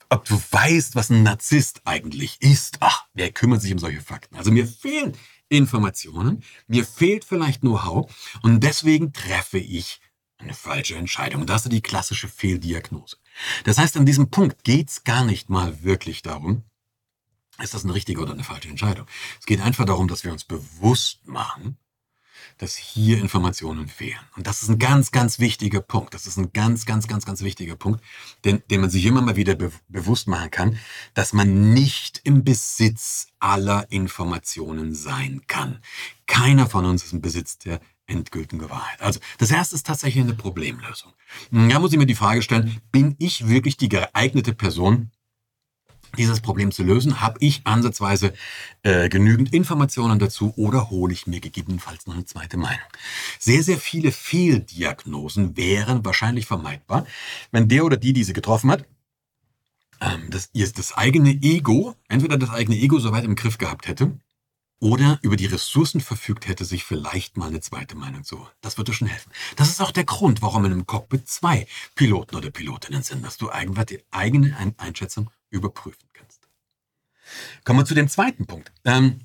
ob 0.09 0.25
du 0.25 0.41
weißt, 0.51 0.95
was 0.95 1.09
ein 1.09 1.23
Narzisst 1.23 1.81
eigentlich 1.85 2.41
ist, 2.41 2.77
ach, 2.79 3.05
wer 3.13 3.31
kümmert 3.31 3.61
sich 3.61 3.71
um 3.71 3.79
solche 3.79 4.01
Fakten? 4.01 4.35
Also 4.35 4.51
mir 4.51 4.67
fehlen 4.67 5.15
Informationen, 5.49 6.43
mir 6.67 6.85
fehlt 6.85 7.25
vielleicht 7.25 7.61
Know-how 7.61 8.11
und 8.41 8.61
deswegen 8.61 9.13
treffe 9.13 9.57
ich 9.57 9.99
eine 10.37 10.53
falsche 10.53 10.95
Entscheidung. 10.95 11.45
Das 11.45 11.65
ist 11.65 11.71
die 11.71 11.81
klassische 11.81 12.27
Fehldiagnose. 12.27 13.17
Das 13.63 13.77
heißt, 13.77 13.97
an 13.97 14.05
diesem 14.05 14.31
Punkt 14.31 14.63
geht's 14.63 15.03
gar 15.03 15.23
nicht 15.23 15.49
mal 15.49 15.83
wirklich 15.83 16.21
darum, 16.21 16.63
ist 17.61 17.73
das 17.73 17.83
eine 17.83 17.93
richtige 17.93 18.21
oder 18.21 18.33
eine 18.33 18.43
falsche 18.43 18.69
Entscheidung. 18.69 19.05
Es 19.39 19.45
geht 19.45 19.61
einfach 19.61 19.85
darum, 19.85 20.07
dass 20.07 20.23
wir 20.23 20.31
uns 20.31 20.45
bewusst 20.45 21.27
machen, 21.27 21.77
dass 22.61 22.75
hier 22.75 23.17
Informationen 23.17 23.87
fehlen. 23.87 24.19
Und 24.35 24.45
das 24.45 24.61
ist 24.61 24.69
ein 24.69 24.77
ganz, 24.77 25.11
ganz 25.11 25.39
wichtiger 25.39 25.81
Punkt. 25.81 26.13
Das 26.13 26.27
ist 26.27 26.37
ein 26.37 26.53
ganz, 26.53 26.85
ganz, 26.85 27.07
ganz, 27.07 27.25
ganz 27.25 27.41
wichtiger 27.41 27.75
Punkt, 27.75 28.03
den, 28.45 28.61
den 28.69 28.81
man 28.81 28.91
sich 28.91 29.03
immer 29.07 29.21
mal 29.21 29.35
wieder 29.35 29.55
be 29.55 29.71
bewusst 29.89 30.27
machen 30.27 30.51
kann, 30.51 30.77
dass 31.15 31.33
man 31.33 31.73
nicht 31.73 32.21
im 32.23 32.43
Besitz 32.43 33.29
aller 33.39 33.91
Informationen 33.91 34.93
sein 34.93 35.41
kann. 35.47 35.79
Keiner 36.27 36.69
von 36.69 36.85
uns 36.85 37.03
ist 37.03 37.13
im 37.13 37.21
Besitz 37.21 37.57
der 37.57 37.81
endgültigen 38.05 38.69
Wahrheit. 38.69 39.01
Also 39.01 39.19
das 39.39 39.49
erste 39.49 39.75
ist 39.75 39.87
tatsächlich 39.87 40.23
eine 40.23 40.35
Problemlösung. 40.35 41.13
Da 41.49 41.79
muss 41.79 41.93
ich 41.93 41.97
mir 41.97 42.05
die 42.05 42.13
Frage 42.13 42.43
stellen, 42.43 42.79
bin 42.91 43.15
ich 43.17 43.47
wirklich 43.47 43.77
die 43.77 43.89
geeignete 43.89 44.53
Person, 44.53 45.09
dieses 46.17 46.41
Problem 46.41 46.71
zu 46.71 46.83
lösen, 46.83 47.21
habe 47.21 47.37
ich 47.39 47.61
ansatzweise 47.65 48.33
äh, 48.83 49.09
genügend 49.09 49.53
Informationen 49.53 50.19
dazu 50.19 50.53
oder 50.55 50.89
hole 50.89 51.13
ich 51.13 51.27
mir 51.27 51.39
gegebenenfalls 51.39 52.07
noch 52.07 52.13
eine 52.13 52.25
zweite 52.25 52.57
Meinung. 52.57 52.79
Sehr, 53.39 53.63
sehr 53.63 53.77
viele 53.77 54.11
Fehldiagnosen 54.11 55.57
wären 55.57 56.03
wahrscheinlich 56.05 56.45
vermeidbar, 56.45 57.05
wenn 57.51 57.67
der 57.67 57.85
oder 57.85 57.97
die 57.97 58.13
diese 58.13 58.33
getroffen 58.33 58.71
hat, 58.71 58.85
ähm, 60.01 60.29
das, 60.29 60.51
das 60.51 60.93
eigene 60.93 61.31
Ego, 61.41 61.95
entweder 62.07 62.37
das 62.37 62.49
eigene 62.49 62.77
Ego 62.77 62.99
soweit 62.99 63.23
im 63.23 63.35
Griff 63.35 63.57
gehabt 63.57 63.87
hätte, 63.87 64.17
oder 64.81 65.19
über 65.21 65.35
die 65.35 65.45
Ressourcen 65.45 66.01
verfügt 66.01 66.47
hätte, 66.47 66.65
sich 66.65 66.83
vielleicht 66.83 67.37
mal 67.37 67.47
eine 67.47 67.61
zweite 67.61 67.95
Meinung 67.95 68.23
zu 68.23 68.39
holen. 68.39 68.49
Das 68.61 68.77
würde 68.77 68.93
schon 68.93 69.07
helfen. 69.07 69.31
Das 69.55 69.69
ist 69.69 69.79
auch 69.79 69.91
der 69.91 70.05
Grund, 70.05 70.41
warum 70.41 70.65
in 70.65 70.71
einem 70.71 70.87
Cockpit 70.87 71.29
zwei 71.29 71.67
Piloten 71.93 72.35
oder 72.35 72.49
Pilotinnen 72.49 73.03
sind, 73.03 73.23
dass 73.23 73.37
du 73.37 73.49
einfach 73.49 73.85
die 73.85 74.03
eigene 74.09 74.57
Einschätzung 74.77 75.29
überprüfen 75.51 76.09
kannst. 76.13 76.47
Kommen 77.63 77.79
wir 77.79 77.85
zu 77.85 77.93
dem 77.93 78.09
zweiten 78.09 78.47
Punkt. 78.47 78.71
Ähm, 78.83 79.21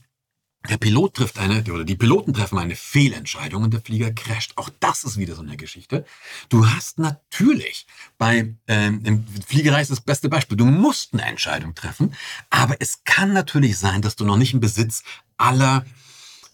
der 0.68 0.78
Pilot 0.78 1.14
trifft 1.14 1.38
eine, 1.38 1.62
oder 1.72 1.84
die 1.84 1.94
Piloten 1.94 2.34
treffen 2.34 2.58
eine 2.58 2.74
Fehlentscheidung 2.74 3.62
und 3.62 3.72
der 3.72 3.80
Flieger 3.80 4.12
crasht. 4.12 4.52
Auch 4.56 4.68
das 4.80 5.04
ist 5.04 5.16
wieder 5.16 5.36
so 5.36 5.42
eine 5.42 5.56
Geschichte. 5.56 6.04
Du 6.48 6.66
hast 6.68 6.98
natürlich 6.98 7.86
bei, 8.18 8.54
ähm, 8.66 9.00
im 9.04 9.24
Fliegerei 9.46 9.80
ist 9.82 9.90
das 9.90 10.00
beste 10.00 10.28
Beispiel. 10.28 10.56
Du 10.56 10.64
musst 10.64 11.14
eine 11.14 11.24
Entscheidung 11.24 11.74
treffen, 11.74 12.14
aber 12.50 12.76
es 12.80 13.04
kann 13.04 13.32
natürlich 13.32 13.78
sein, 13.78 14.02
dass 14.02 14.16
du 14.16 14.24
noch 14.24 14.36
nicht 14.36 14.54
im 14.54 14.60
Besitz 14.60 15.04
aller 15.36 15.86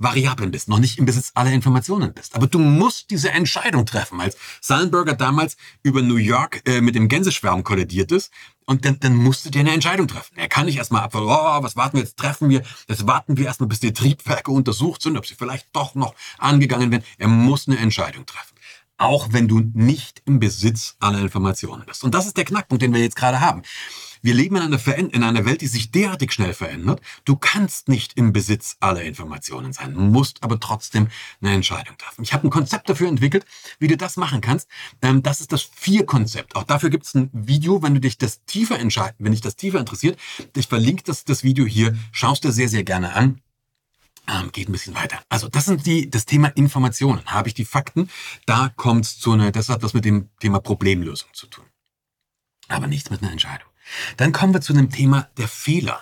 Variablen 0.03 0.51
bist, 0.51 0.69
noch 0.69 0.79
nicht 0.79 0.99
im 0.99 1.07
Besitz 1.07 1.33
aller 1.35 1.53
Informationen 1.53 2.13
bist. 2.13 2.35
Aber 2.35 2.47
du 2.47 2.59
musst 2.59 3.11
diese 3.11 3.31
Entscheidung 3.31 3.87
treffen. 3.87 4.21
Als 4.21 4.37
Sullenberger 4.61 5.15
damals 5.15 5.57
über 5.83 6.03
New 6.03 6.17
York 6.17 6.63
äh, 6.67 6.81
mit 6.81 6.95
dem 6.95 7.09
Gänseschwärm 7.09 7.65
kollidiert 7.65 8.13
ist, 8.13 8.31
und 8.65 8.85
dann, 8.85 8.99
dann 9.01 9.17
musst 9.17 9.45
du 9.45 9.51
dir 9.51 9.61
eine 9.61 9.73
Entscheidung 9.73 10.07
treffen. 10.07 10.37
Er 10.37 10.49
kann 10.49 10.67
nicht 10.67 10.77
erstmal 10.77 11.03
abwarten, 11.03 11.29
oh, 11.29 11.65
was 11.65 11.77
warten 11.77 11.97
wir 11.97 12.05
jetzt, 12.05 12.17
treffen 12.17 12.49
wir, 12.49 12.63
das 12.87 13.07
warten 13.07 13.37
wir 13.37 13.47
erstmal, 13.47 13.69
bis 13.69 13.81
die 13.81 13.93
Triebwerke 13.93 14.51
untersucht 14.51 15.03
sind, 15.03 15.17
ob 15.17 15.27
sie 15.27 15.35
vielleicht 15.35 15.67
doch 15.73 15.95
noch 15.95 16.15
angegangen 16.39 16.91
werden. 16.91 17.05
Er 17.19 17.29
muss 17.29 17.67
eine 17.67 17.79
Entscheidung 17.79 18.25
treffen. 18.25 18.52
Auch 19.03 19.33
wenn 19.33 19.49
du 19.49 19.61
nicht 19.75 20.23
im 20.27 20.39
Besitz 20.39 20.95
aller 21.01 21.19
Informationen 21.19 21.83
bist. 21.85 22.05
Und 22.05 22.15
das 22.15 22.27
ist 22.27 22.37
der 22.37 22.45
Knackpunkt, 22.45 22.83
den 22.83 22.95
wir 22.95 23.01
jetzt 23.01 23.17
gerade 23.17 23.41
haben. 23.41 23.63
Wir 24.23 24.33
leben 24.33 24.55
in 24.55 24.63
einer, 24.63 24.97
in 24.97 25.25
einer 25.25 25.45
Welt, 25.45 25.61
die 25.61 25.67
sich 25.67 25.91
derartig 25.91 26.31
schnell 26.33 26.55
verändert. 26.55 27.01
Du 27.25 27.35
kannst 27.35 27.89
nicht 27.89 28.17
im 28.17 28.33
Besitz 28.33 28.77
aller 28.79 29.03
Informationen 29.03 29.73
sein, 29.73 29.95
musst 29.97 30.45
aber 30.45 30.61
trotzdem 30.61 31.09
eine 31.41 31.53
Entscheidung 31.53 31.99
treffen. 31.99 32.23
Ich 32.23 32.33
habe 32.33 32.47
ein 32.47 32.51
Konzept 32.51 32.89
dafür 32.89 33.09
entwickelt, 33.09 33.45
wie 33.81 33.89
du 33.89 33.97
das 33.97 34.17
machen 34.17 34.41
kannst. 34.41 34.69
Ähm, 35.03 35.25
das 35.25 35.41
ist 35.41 35.51
das 35.51 35.63
Vier-Konzept. 35.63 36.55
Auch 36.55 36.63
dafür 36.63 36.89
gibt 36.89 37.05
es 37.05 37.15
ein 37.15 37.29
Video, 37.33 37.83
wenn 37.83 37.95
du 37.95 38.01
dich 38.01 38.19
das 38.19 38.45
tiefer 38.45 38.79
entscheiden, 38.79 39.17
wenn 39.19 39.33
dich 39.33 39.41
das 39.41 39.57
tiefer 39.57 39.81
interessiert. 39.81 40.17
Ich 40.55 40.69
verlinke 40.69 41.03
das, 41.03 41.25
das 41.25 41.43
Video 41.43 41.67
hier. 41.67 41.97
Schaust 42.13 42.45
dir 42.45 42.53
sehr, 42.53 42.69
sehr 42.69 42.85
gerne 42.85 43.15
an. 43.15 43.41
Ähm, 44.29 44.53
geht 44.53 44.69
ein 44.69 44.73
bisschen 44.73 44.95
weiter. 44.95 45.21
Also 45.29 45.49
das 45.49 45.65
sind 45.65 45.85
die, 45.85 46.09
das 46.09 46.27
Thema 46.27 46.49
Informationen. 46.49 47.25
Habe 47.27 47.49
ich 47.49 47.55
die 47.55 47.65
Fakten? 47.65 48.09
Da 48.47 48.71
kommt 48.77 49.05
es 49.05 49.19
zu 49.19 49.33
einer, 49.33 49.51
das 49.51 49.69
hat 49.69 49.83
was 49.83 49.95
mit 49.95 50.05
dem 50.05 50.31
Thema 50.39 50.61
Problemlösung 50.61 51.29
zu 51.33 51.47
tun. 51.49 51.65
Aber 52.69 52.87
nichts 52.87 53.11
mit 53.11 53.23
einer 53.23 53.33
Entscheidung. 53.33 53.69
Dann 54.17 54.33
kommen 54.33 54.55
wir 54.55 54.61
zu 54.61 54.73
dem 54.73 54.91
Thema 54.91 55.29
der 55.37 55.49
Fehler. 55.49 56.01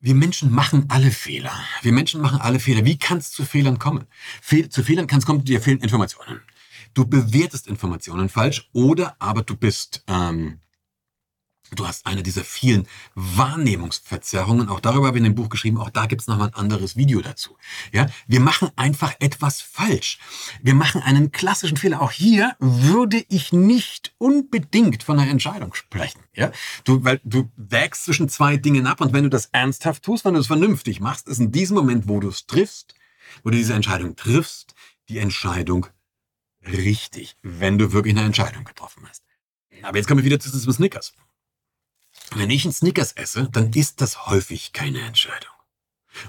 Wir 0.00 0.14
Menschen 0.14 0.52
machen 0.52 0.86
alle 0.88 1.10
Fehler. 1.10 1.52
Wir 1.82 1.92
Menschen 1.92 2.20
machen 2.20 2.40
alle 2.40 2.60
Fehler. 2.60 2.84
Wie 2.84 2.98
kann 2.98 3.18
es 3.18 3.32
zu 3.32 3.44
Fehlern 3.44 3.78
kommen? 3.78 4.06
Fehl, 4.40 4.68
zu 4.68 4.82
Fehlern 4.84 5.06
kann 5.06 5.18
es 5.18 5.26
kommen, 5.26 5.44
dir 5.44 5.60
fehlen 5.60 5.80
Informationen. 5.80 6.42
Du 6.92 7.06
bewertest 7.06 7.66
Informationen 7.66 8.28
falsch 8.28 8.68
oder 8.72 9.16
aber 9.18 9.42
du 9.42 9.56
bist 9.56 10.04
ähm, 10.06 10.60
Du 11.72 11.86
hast 11.86 12.06
eine 12.06 12.22
dieser 12.22 12.44
vielen 12.44 12.86
Wahrnehmungsverzerrungen. 13.14 14.68
Auch 14.68 14.80
darüber 14.80 15.06
habe 15.08 15.16
ich 15.16 15.24
in 15.24 15.30
dem 15.30 15.34
Buch 15.34 15.48
geschrieben. 15.48 15.78
Auch 15.78 15.90
da 15.90 16.06
gibt 16.06 16.20
es 16.20 16.28
nochmal 16.28 16.48
ein 16.48 16.54
anderes 16.54 16.96
Video 16.96 17.20
dazu. 17.20 17.56
Ja, 17.92 18.06
wir 18.26 18.40
machen 18.40 18.70
einfach 18.76 19.14
etwas 19.18 19.60
falsch. 19.60 20.18
Wir 20.62 20.74
machen 20.74 21.02
einen 21.02 21.32
klassischen 21.32 21.76
Fehler. 21.76 22.02
Auch 22.02 22.12
hier 22.12 22.54
würde 22.60 23.24
ich 23.28 23.52
nicht 23.52 24.14
unbedingt 24.18 25.02
von 25.02 25.18
einer 25.18 25.30
Entscheidung 25.30 25.74
sprechen. 25.74 26.20
Ja, 26.34 26.52
du, 26.84 27.02
weil 27.04 27.20
du 27.24 27.50
wägst 27.56 28.04
zwischen 28.04 28.28
zwei 28.28 28.56
Dingen 28.56 28.86
ab 28.86 29.00
und 29.00 29.12
wenn 29.12 29.24
du 29.24 29.30
das 29.30 29.46
ernsthaft 29.46 30.02
tust, 30.02 30.24
wenn 30.24 30.34
du 30.34 30.40
es 30.40 30.46
vernünftig 30.46 31.00
machst, 31.00 31.28
ist 31.28 31.40
in 31.40 31.50
diesem 31.50 31.76
Moment, 31.76 32.08
wo 32.08 32.20
du 32.20 32.28
es 32.28 32.46
triffst, 32.46 32.94
wo 33.42 33.50
du 33.50 33.56
diese 33.56 33.74
Entscheidung 33.74 34.16
triffst, 34.16 34.74
die 35.08 35.18
Entscheidung 35.18 35.86
richtig, 36.66 37.36
wenn 37.42 37.78
du 37.78 37.92
wirklich 37.92 38.14
eine 38.16 38.26
Entscheidung 38.26 38.64
getroffen 38.64 39.06
hast. 39.08 39.22
Aber 39.82 39.98
jetzt 39.98 40.06
kommen 40.06 40.20
wir 40.20 40.24
wieder 40.24 40.40
zu 40.40 40.50
diesem 40.50 40.72
Snickers. 40.72 41.14
Wenn 42.34 42.50
ich 42.50 42.64
einen 42.64 42.72
Snickers 42.72 43.12
esse, 43.12 43.48
dann 43.52 43.72
ist 43.72 44.00
das 44.00 44.26
häufig 44.26 44.72
keine 44.72 45.00
Entscheidung. 45.00 45.50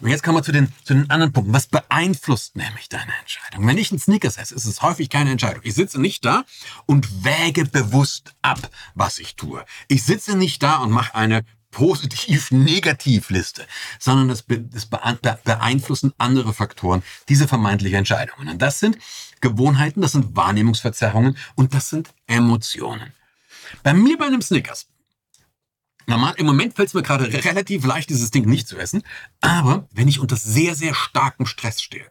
Und 0.01 0.09
jetzt 0.09 0.23
kommen 0.23 0.37
wir 0.37 0.43
zu 0.43 0.51
den, 0.51 0.71
zu 0.83 0.93
den 0.93 1.09
anderen 1.09 1.31
Punkten. 1.31 1.53
Was 1.53 1.67
beeinflusst 1.67 2.55
nämlich 2.55 2.89
deine 2.89 3.11
Entscheidung? 3.19 3.67
Wenn 3.67 3.77
ich 3.77 3.91
einen 3.91 3.99
Snickers 3.99 4.37
esse, 4.37 4.55
ist 4.55 4.65
es 4.65 4.81
häufig 4.81 5.09
keine 5.09 5.31
Entscheidung. 5.31 5.61
Ich 5.63 5.75
sitze 5.75 6.01
nicht 6.01 6.25
da 6.25 6.43
und 6.85 7.23
wäge 7.23 7.65
bewusst 7.65 8.33
ab, 8.41 8.59
was 8.95 9.19
ich 9.19 9.35
tue. 9.35 9.63
Ich 9.87 10.03
sitze 10.03 10.35
nicht 10.35 10.63
da 10.63 10.77
und 10.77 10.91
mache 10.91 11.15
eine 11.15 11.45
Positiv-Negativ-Liste, 11.71 13.67
sondern 13.99 14.29
das, 14.29 14.45
das 14.47 14.85
beeinflussen 14.85 16.13
andere 16.17 16.53
Faktoren 16.53 17.03
diese 17.27 17.47
vermeintliche 17.47 17.97
Entscheidungen. 17.97 18.47
Und 18.47 18.61
das 18.61 18.79
sind 18.79 18.97
Gewohnheiten, 19.41 20.01
das 20.01 20.13
sind 20.13 20.35
Wahrnehmungsverzerrungen 20.35 21.37
und 21.55 21.73
das 21.73 21.89
sind 21.89 22.13
Emotionen. 22.27 23.13
Bei 23.83 23.93
mir 23.93 24.17
bei 24.17 24.25
einem 24.25 24.41
Snickers 24.41 24.87
Normal, 26.07 26.35
im 26.37 26.45
Moment 26.45 26.75
fällt 26.75 26.89
es 26.89 26.93
mir 26.93 27.03
gerade 27.03 27.31
relativ 27.45 27.85
leicht, 27.85 28.09
dieses 28.09 28.31
Ding 28.31 28.45
nicht 28.45 28.67
zu 28.67 28.77
essen. 28.77 29.03
Aber 29.41 29.87
wenn 29.91 30.07
ich 30.07 30.19
unter 30.19 30.35
sehr, 30.35 30.75
sehr 30.75 30.93
starkem 30.93 31.45
Stress 31.45 31.81
stehe, 31.81 32.05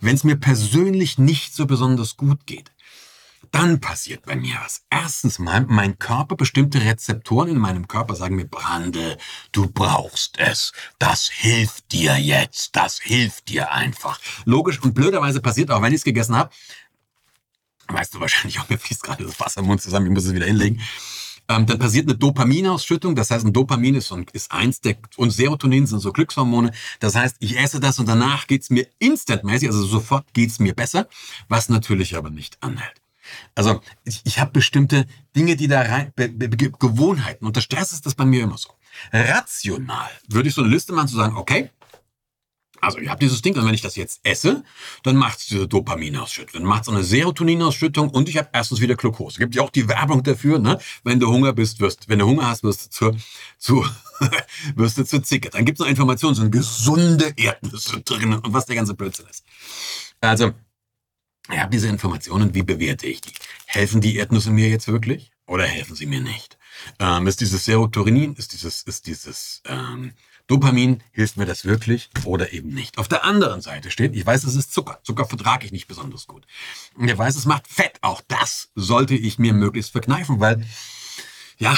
wenn 0.00 0.16
es 0.16 0.24
mir 0.24 0.36
persönlich 0.36 1.18
nicht 1.18 1.54
so 1.54 1.66
besonders 1.66 2.16
gut 2.16 2.46
geht, 2.46 2.72
dann 3.52 3.80
passiert 3.80 4.26
bei 4.26 4.34
mir 4.34 4.56
was. 4.62 4.82
Erstens 4.90 5.38
mal, 5.38 5.64
mein 5.68 5.98
Körper, 5.98 6.36
bestimmte 6.36 6.80
Rezeptoren 6.80 7.48
in 7.48 7.58
meinem 7.58 7.86
Körper 7.86 8.16
sagen 8.16 8.36
mir, 8.36 8.46
Brande, 8.46 9.18
du 9.52 9.68
brauchst 9.68 10.38
es. 10.38 10.72
Das 10.98 11.28
hilft 11.28 11.92
dir 11.92 12.16
jetzt. 12.16 12.74
Das 12.74 12.98
hilft 12.98 13.48
dir 13.48 13.70
einfach. 13.70 14.18
Logisch 14.44 14.82
und 14.82 14.94
blöderweise 14.94 15.40
passiert 15.40 15.70
auch, 15.70 15.82
wenn 15.82 15.92
ich 15.92 15.98
es 15.98 16.04
gegessen 16.04 16.34
habe, 16.34 16.50
weißt 17.88 18.14
du 18.14 18.20
wahrscheinlich 18.20 18.58
auch, 18.58 18.68
mir 18.68 18.78
fließt 18.78 19.02
gerade 19.02 19.24
das 19.24 19.38
Wasser 19.38 19.60
im 19.60 19.68
Mund 19.68 19.80
zusammen, 19.80 20.06
ich 20.06 20.12
muss 20.12 20.24
es 20.24 20.34
wieder 20.34 20.46
hinlegen 20.46 20.82
ähm, 21.48 21.66
dann 21.66 21.78
passiert 21.78 22.08
eine 22.08 22.16
Dopaminausschüttung. 22.16 23.14
Das 23.14 23.30
heißt, 23.30 23.44
ein 23.44 23.52
Dopamin 23.52 23.94
ist, 23.94 24.12
ist 24.32 24.52
eins 24.52 24.80
der, 24.80 24.96
und 25.16 25.30
Serotonin 25.30 25.86
sind 25.86 26.00
so 26.00 26.12
Glückshormone. 26.12 26.72
Das 27.00 27.14
heißt, 27.14 27.36
ich 27.40 27.58
esse 27.58 27.80
das 27.80 27.98
und 27.98 28.08
danach 28.08 28.46
geht's 28.46 28.70
mir 28.70 28.86
instantmäßig, 28.98 29.68
also 29.68 29.84
sofort 29.84 30.32
geht's 30.32 30.58
mir 30.58 30.74
besser, 30.74 31.08
was 31.48 31.68
natürlich 31.68 32.16
aber 32.16 32.30
nicht 32.30 32.58
anhält. 32.62 33.00
Also 33.54 33.80
ich, 34.04 34.22
ich 34.24 34.38
habe 34.38 34.52
bestimmte 34.52 35.06
Dinge, 35.34 35.56
die 35.56 35.68
da 35.68 35.82
rein, 35.82 36.12
Be 36.14 36.28
Be 36.28 36.48
Gewohnheiten. 36.48 37.46
Unter 37.46 37.60
Stress 37.60 37.92
ist 37.92 38.06
das 38.06 38.14
bei 38.14 38.24
mir 38.24 38.44
immer 38.44 38.58
so. 38.58 38.70
Rational 39.12 40.08
würde 40.28 40.48
ich 40.48 40.54
so 40.54 40.62
eine 40.62 40.70
Liste 40.70 40.92
machen 40.92 41.08
zu 41.08 41.16
sagen, 41.16 41.36
okay, 41.36 41.70
also 42.86 42.98
ich 42.98 43.08
habe 43.08 43.18
dieses 43.18 43.42
Ding 43.42 43.56
und 43.56 43.66
wenn 43.66 43.74
ich 43.74 43.82
das 43.82 43.96
jetzt 43.96 44.20
esse, 44.22 44.62
dann 45.02 45.16
macht 45.16 45.40
es 45.40 45.46
diese 45.46 45.66
Dopaminausschüttung, 45.66 46.60
dann 46.60 46.68
macht 46.68 46.82
es 46.82 46.88
eine 46.88 47.02
Serotoninausschüttung 47.02 48.10
und 48.10 48.28
ich 48.28 48.38
habe 48.38 48.48
erstens 48.52 48.80
wieder 48.80 48.94
Glucose. 48.94 49.40
Gibt 49.40 49.56
ja 49.56 49.62
auch 49.62 49.70
die 49.70 49.88
Werbung 49.88 50.22
dafür, 50.22 50.60
ne? 50.60 50.78
Wenn 51.02 51.18
du 51.18 51.26
Hunger 51.26 51.52
bist, 51.52 51.80
wirst, 51.80 52.08
wenn 52.08 52.20
du 52.20 52.26
Hunger 52.26 52.46
hast, 52.46 52.62
wirst 52.62 52.86
du 52.86 52.90
zur, 52.90 53.16
zu, 53.58 53.84
wirst 54.76 54.98
du 54.98 55.04
zur 55.04 55.22
Zicke. 55.24 55.50
Dann 55.50 55.64
gibt 55.64 55.78
es 55.78 55.84
noch 55.84 55.90
Informationen, 55.90 56.36
so 56.36 56.48
gesunde 56.48 57.32
Erdnüsse 57.36 58.00
drinnen 58.02 58.38
und 58.38 58.52
was 58.52 58.66
der 58.66 58.76
ganze 58.76 58.94
Blödsinn 58.94 59.26
ist. 59.28 59.44
Also, 60.20 60.52
ich 61.50 61.58
habe 61.58 61.70
diese 61.70 61.88
Informationen, 61.88 62.54
wie 62.54 62.62
bewerte 62.62 63.08
ich 63.08 63.20
die? 63.20 63.32
Helfen 63.66 64.00
die 64.00 64.16
Erdnüsse 64.16 64.52
mir 64.52 64.68
jetzt 64.68 64.86
wirklich 64.86 65.32
oder 65.46 65.64
helfen 65.64 65.96
sie 65.96 66.06
mir 66.06 66.20
nicht? 66.20 66.56
Ähm, 67.00 67.26
ist 67.26 67.40
dieses 67.40 67.64
Serotonin, 67.64 68.34
ist 68.34 68.52
dieses, 68.52 68.82
ist 68.82 69.06
dieses 69.08 69.62
ähm, 69.66 70.12
Dopamin, 70.46 71.02
hilft 71.10 71.36
mir 71.36 71.46
das 71.46 71.64
wirklich 71.64 72.08
oder 72.24 72.52
eben 72.52 72.68
nicht? 72.68 72.98
Auf 72.98 73.08
der 73.08 73.24
anderen 73.24 73.60
Seite 73.60 73.90
steht, 73.90 74.14
ich 74.14 74.24
weiß, 74.24 74.44
es 74.44 74.54
ist 74.54 74.72
Zucker. 74.72 75.00
Zucker 75.02 75.24
vertrage 75.24 75.66
ich 75.66 75.72
nicht 75.72 75.88
besonders 75.88 76.26
gut. 76.26 76.46
Und 76.94 77.08
ich 77.08 77.18
weiß, 77.18 77.36
es 77.36 77.46
macht 77.46 77.66
Fett. 77.66 77.98
Auch 78.02 78.22
das 78.28 78.70
sollte 78.74 79.14
ich 79.14 79.38
mir 79.38 79.52
möglichst 79.52 79.90
verkneifen, 79.90 80.38
weil, 80.38 80.64
ja, 81.58 81.76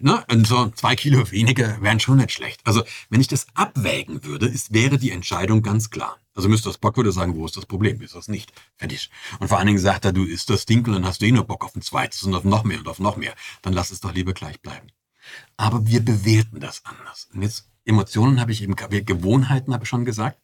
ne, 0.00 0.24
so 0.44 0.70
zwei 0.70 0.96
Kilo 0.96 1.30
weniger 1.30 1.80
wären 1.80 2.00
schon 2.00 2.16
nicht 2.16 2.32
schlecht. 2.32 2.60
Also, 2.64 2.82
wenn 3.08 3.20
ich 3.20 3.28
das 3.28 3.46
abwägen 3.54 4.24
würde, 4.24 4.46
ist, 4.46 4.72
wäre 4.72 4.98
die 4.98 5.12
Entscheidung 5.12 5.62
ganz 5.62 5.90
klar. 5.90 6.18
Also 6.34 6.48
müsste 6.48 6.70
das 6.70 6.78
Bock 6.78 6.96
würde 6.96 7.12
sagen, 7.12 7.36
wo 7.36 7.44
ist 7.44 7.56
das 7.56 7.66
Problem? 7.66 8.00
Ist 8.00 8.14
das 8.14 8.28
nicht? 8.28 8.52
Fertig. 8.76 9.10
Und 9.38 9.48
vor 9.48 9.58
allen 9.58 9.66
Dingen 9.66 9.78
sagt 9.78 10.06
er, 10.06 10.12
du 10.12 10.24
isst 10.24 10.48
das 10.50 10.64
Ding 10.66 10.86
und 10.86 10.94
dann 10.94 11.04
hast 11.04 11.20
du 11.20 11.26
eh 11.26 11.32
nur 11.32 11.44
Bock 11.44 11.64
auf 11.64 11.76
ein 11.76 11.82
zweites 11.82 12.22
und 12.22 12.34
auf 12.34 12.44
noch 12.44 12.64
mehr 12.64 12.78
und 12.78 12.88
auf 12.88 12.98
noch 12.98 13.16
mehr. 13.16 13.34
Dann 13.60 13.74
lass 13.74 13.90
es 13.90 14.00
doch 14.00 14.14
lieber 14.14 14.32
gleich 14.32 14.60
bleiben. 14.60 14.88
Aber 15.56 15.86
wir 15.86 16.00
bewerten 16.00 16.58
das 16.58 16.84
anders. 16.84 17.28
Und 17.34 17.42
jetzt 17.42 17.68
Emotionen 17.84 18.40
habe 18.40 18.52
ich 18.52 18.62
eben, 18.62 18.76
Gewohnheiten 18.76 19.74
habe 19.74 19.84
ich 19.84 19.88
schon 19.88 20.04
gesagt. 20.04 20.38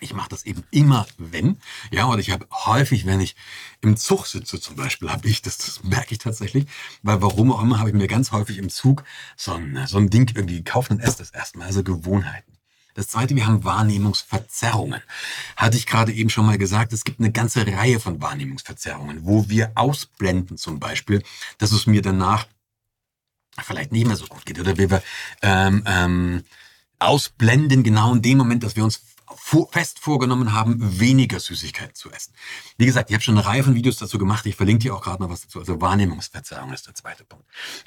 Ich 0.00 0.12
mache 0.12 0.28
das 0.28 0.44
eben 0.44 0.64
immer, 0.70 1.06
wenn. 1.18 1.58
Ja, 1.90 2.08
oder 2.08 2.18
ich 2.18 2.30
habe 2.30 2.46
häufig, 2.50 3.06
wenn 3.06 3.20
ich 3.20 3.36
im 3.80 3.96
Zug 3.96 4.26
sitze 4.26 4.60
zum 4.60 4.76
Beispiel, 4.76 5.10
habe 5.10 5.28
ich 5.28 5.40
das, 5.40 5.56
das 5.58 5.84
merke 5.84 6.12
ich 6.12 6.18
tatsächlich, 6.18 6.66
weil 7.02 7.22
warum 7.22 7.52
auch 7.52 7.62
immer 7.62 7.78
habe 7.78 7.90
ich 7.90 7.94
mir 7.94 8.08
ganz 8.08 8.32
häufig 8.32 8.58
im 8.58 8.68
Zug 8.68 9.04
so 9.36 9.52
ein, 9.52 9.86
so 9.86 9.98
ein 9.98 10.10
Ding 10.10 10.30
irgendwie 10.34 10.56
gekauft 10.56 10.90
und 10.90 11.00
esse 11.00 11.18
das 11.18 11.30
erstmal, 11.30 11.68
also 11.68 11.84
Gewohnheiten. 11.84 12.54
Das 12.94 13.08
zweite, 13.08 13.34
wir 13.34 13.46
haben 13.46 13.64
Wahrnehmungsverzerrungen. 13.64 15.00
Hatte 15.56 15.76
ich 15.76 15.86
gerade 15.86 16.12
eben 16.12 16.30
schon 16.30 16.46
mal 16.46 16.58
gesagt, 16.58 16.92
es 16.92 17.02
gibt 17.02 17.18
eine 17.18 17.32
ganze 17.32 17.66
Reihe 17.66 17.98
von 17.98 18.20
Wahrnehmungsverzerrungen, 18.20 19.26
wo 19.26 19.48
wir 19.48 19.72
ausblenden 19.74 20.56
zum 20.56 20.78
Beispiel, 20.78 21.22
dass 21.58 21.72
es 21.72 21.86
mir 21.86 22.02
danach 22.02 22.46
vielleicht 23.62 23.92
nicht 23.92 24.06
mehr 24.06 24.16
so 24.16 24.26
gut 24.26 24.44
geht 24.46 24.58
oder 24.58 24.76
wie 24.76 24.90
wir 24.90 25.02
ähm, 25.42 25.82
ähm, 25.86 26.44
ausblenden 26.98 27.82
genau 27.82 28.14
in 28.14 28.22
dem 28.22 28.38
Moment, 28.38 28.62
dass 28.62 28.76
wir 28.76 28.84
uns 28.84 29.02
fest 29.70 29.98
vorgenommen 29.98 30.52
haben, 30.52 31.00
weniger 31.00 31.40
Süßigkeiten 31.40 31.94
zu 31.94 32.10
essen. 32.10 32.34
Wie 32.76 32.86
gesagt, 32.86 33.10
ich 33.10 33.14
habe 33.14 33.22
schon 33.22 33.36
eine 33.36 33.46
Reihe 33.46 33.64
von 33.64 33.74
Videos 33.74 33.96
dazu 33.96 34.18
gemacht. 34.18 34.46
Ich 34.46 34.56
verlinke 34.56 34.82
dir 34.82 34.94
auch 34.94 35.02
gerade 35.02 35.22
noch 35.22 35.30
was 35.30 35.42
dazu. 35.42 35.58
Also 35.58 35.80
Wahrnehmungsverzerrung 35.80 36.72
ist 36.72 36.86
der 36.86 36.94
zweite 36.94 37.24
Punkt. 37.24 37.44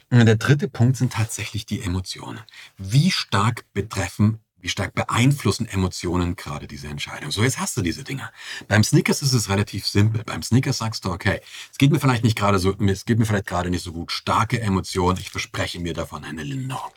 Und 0.09 0.25
der 0.25 0.35
dritte 0.35 0.67
Punkt 0.67 0.97
sind 0.97 1.13
tatsächlich 1.13 1.65
die 1.65 1.81
Emotionen. 1.81 2.41
Wie 2.77 3.11
stark 3.11 3.65
betreffen 3.73 4.39
wie 4.59 4.69
stark 4.69 4.95
beeinflussen 4.95 5.67
Emotionen 5.67 6.35
gerade 6.35 6.67
diese 6.67 6.87
Entscheidung? 6.87 7.31
So, 7.31 7.43
jetzt 7.43 7.59
hast 7.59 7.77
du 7.77 7.81
diese 7.81 8.03
Dinger. 8.03 8.31
Beim 8.67 8.83
Snickers 8.83 9.21
ist 9.21 9.33
es 9.33 9.49
relativ 9.49 9.87
simpel. 9.87 10.23
Beim 10.23 10.41
Snickers 10.41 10.79
sagst 10.79 11.05
du, 11.05 11.11
okay, 11.11 11.41
es 11.71 11.77
geht 11.77 11.91
mir 11.91 11.99
vielleicht 11.99 12.23
nicht 12.23 12.37
gerade 12.37 12.59
so, 12.59 12.73
es 12.73 13.05
geht 13.05 13.19
mir 13.19 13.25
vielleicht 13.25 13.47
gerade 13.47 13.69
nicht 13.69 13.83
so 13.83 13.91
gut. 13.91 14.11
Starke 14.11 14.59
Emotionen, 14.59 15.19
ich 15.19 15.29
verspreche 15.29 15.79
mir 15.79 15.93
davon 15.93 16.23
eine 16.23 16.43
Linderung. 16.43 16.91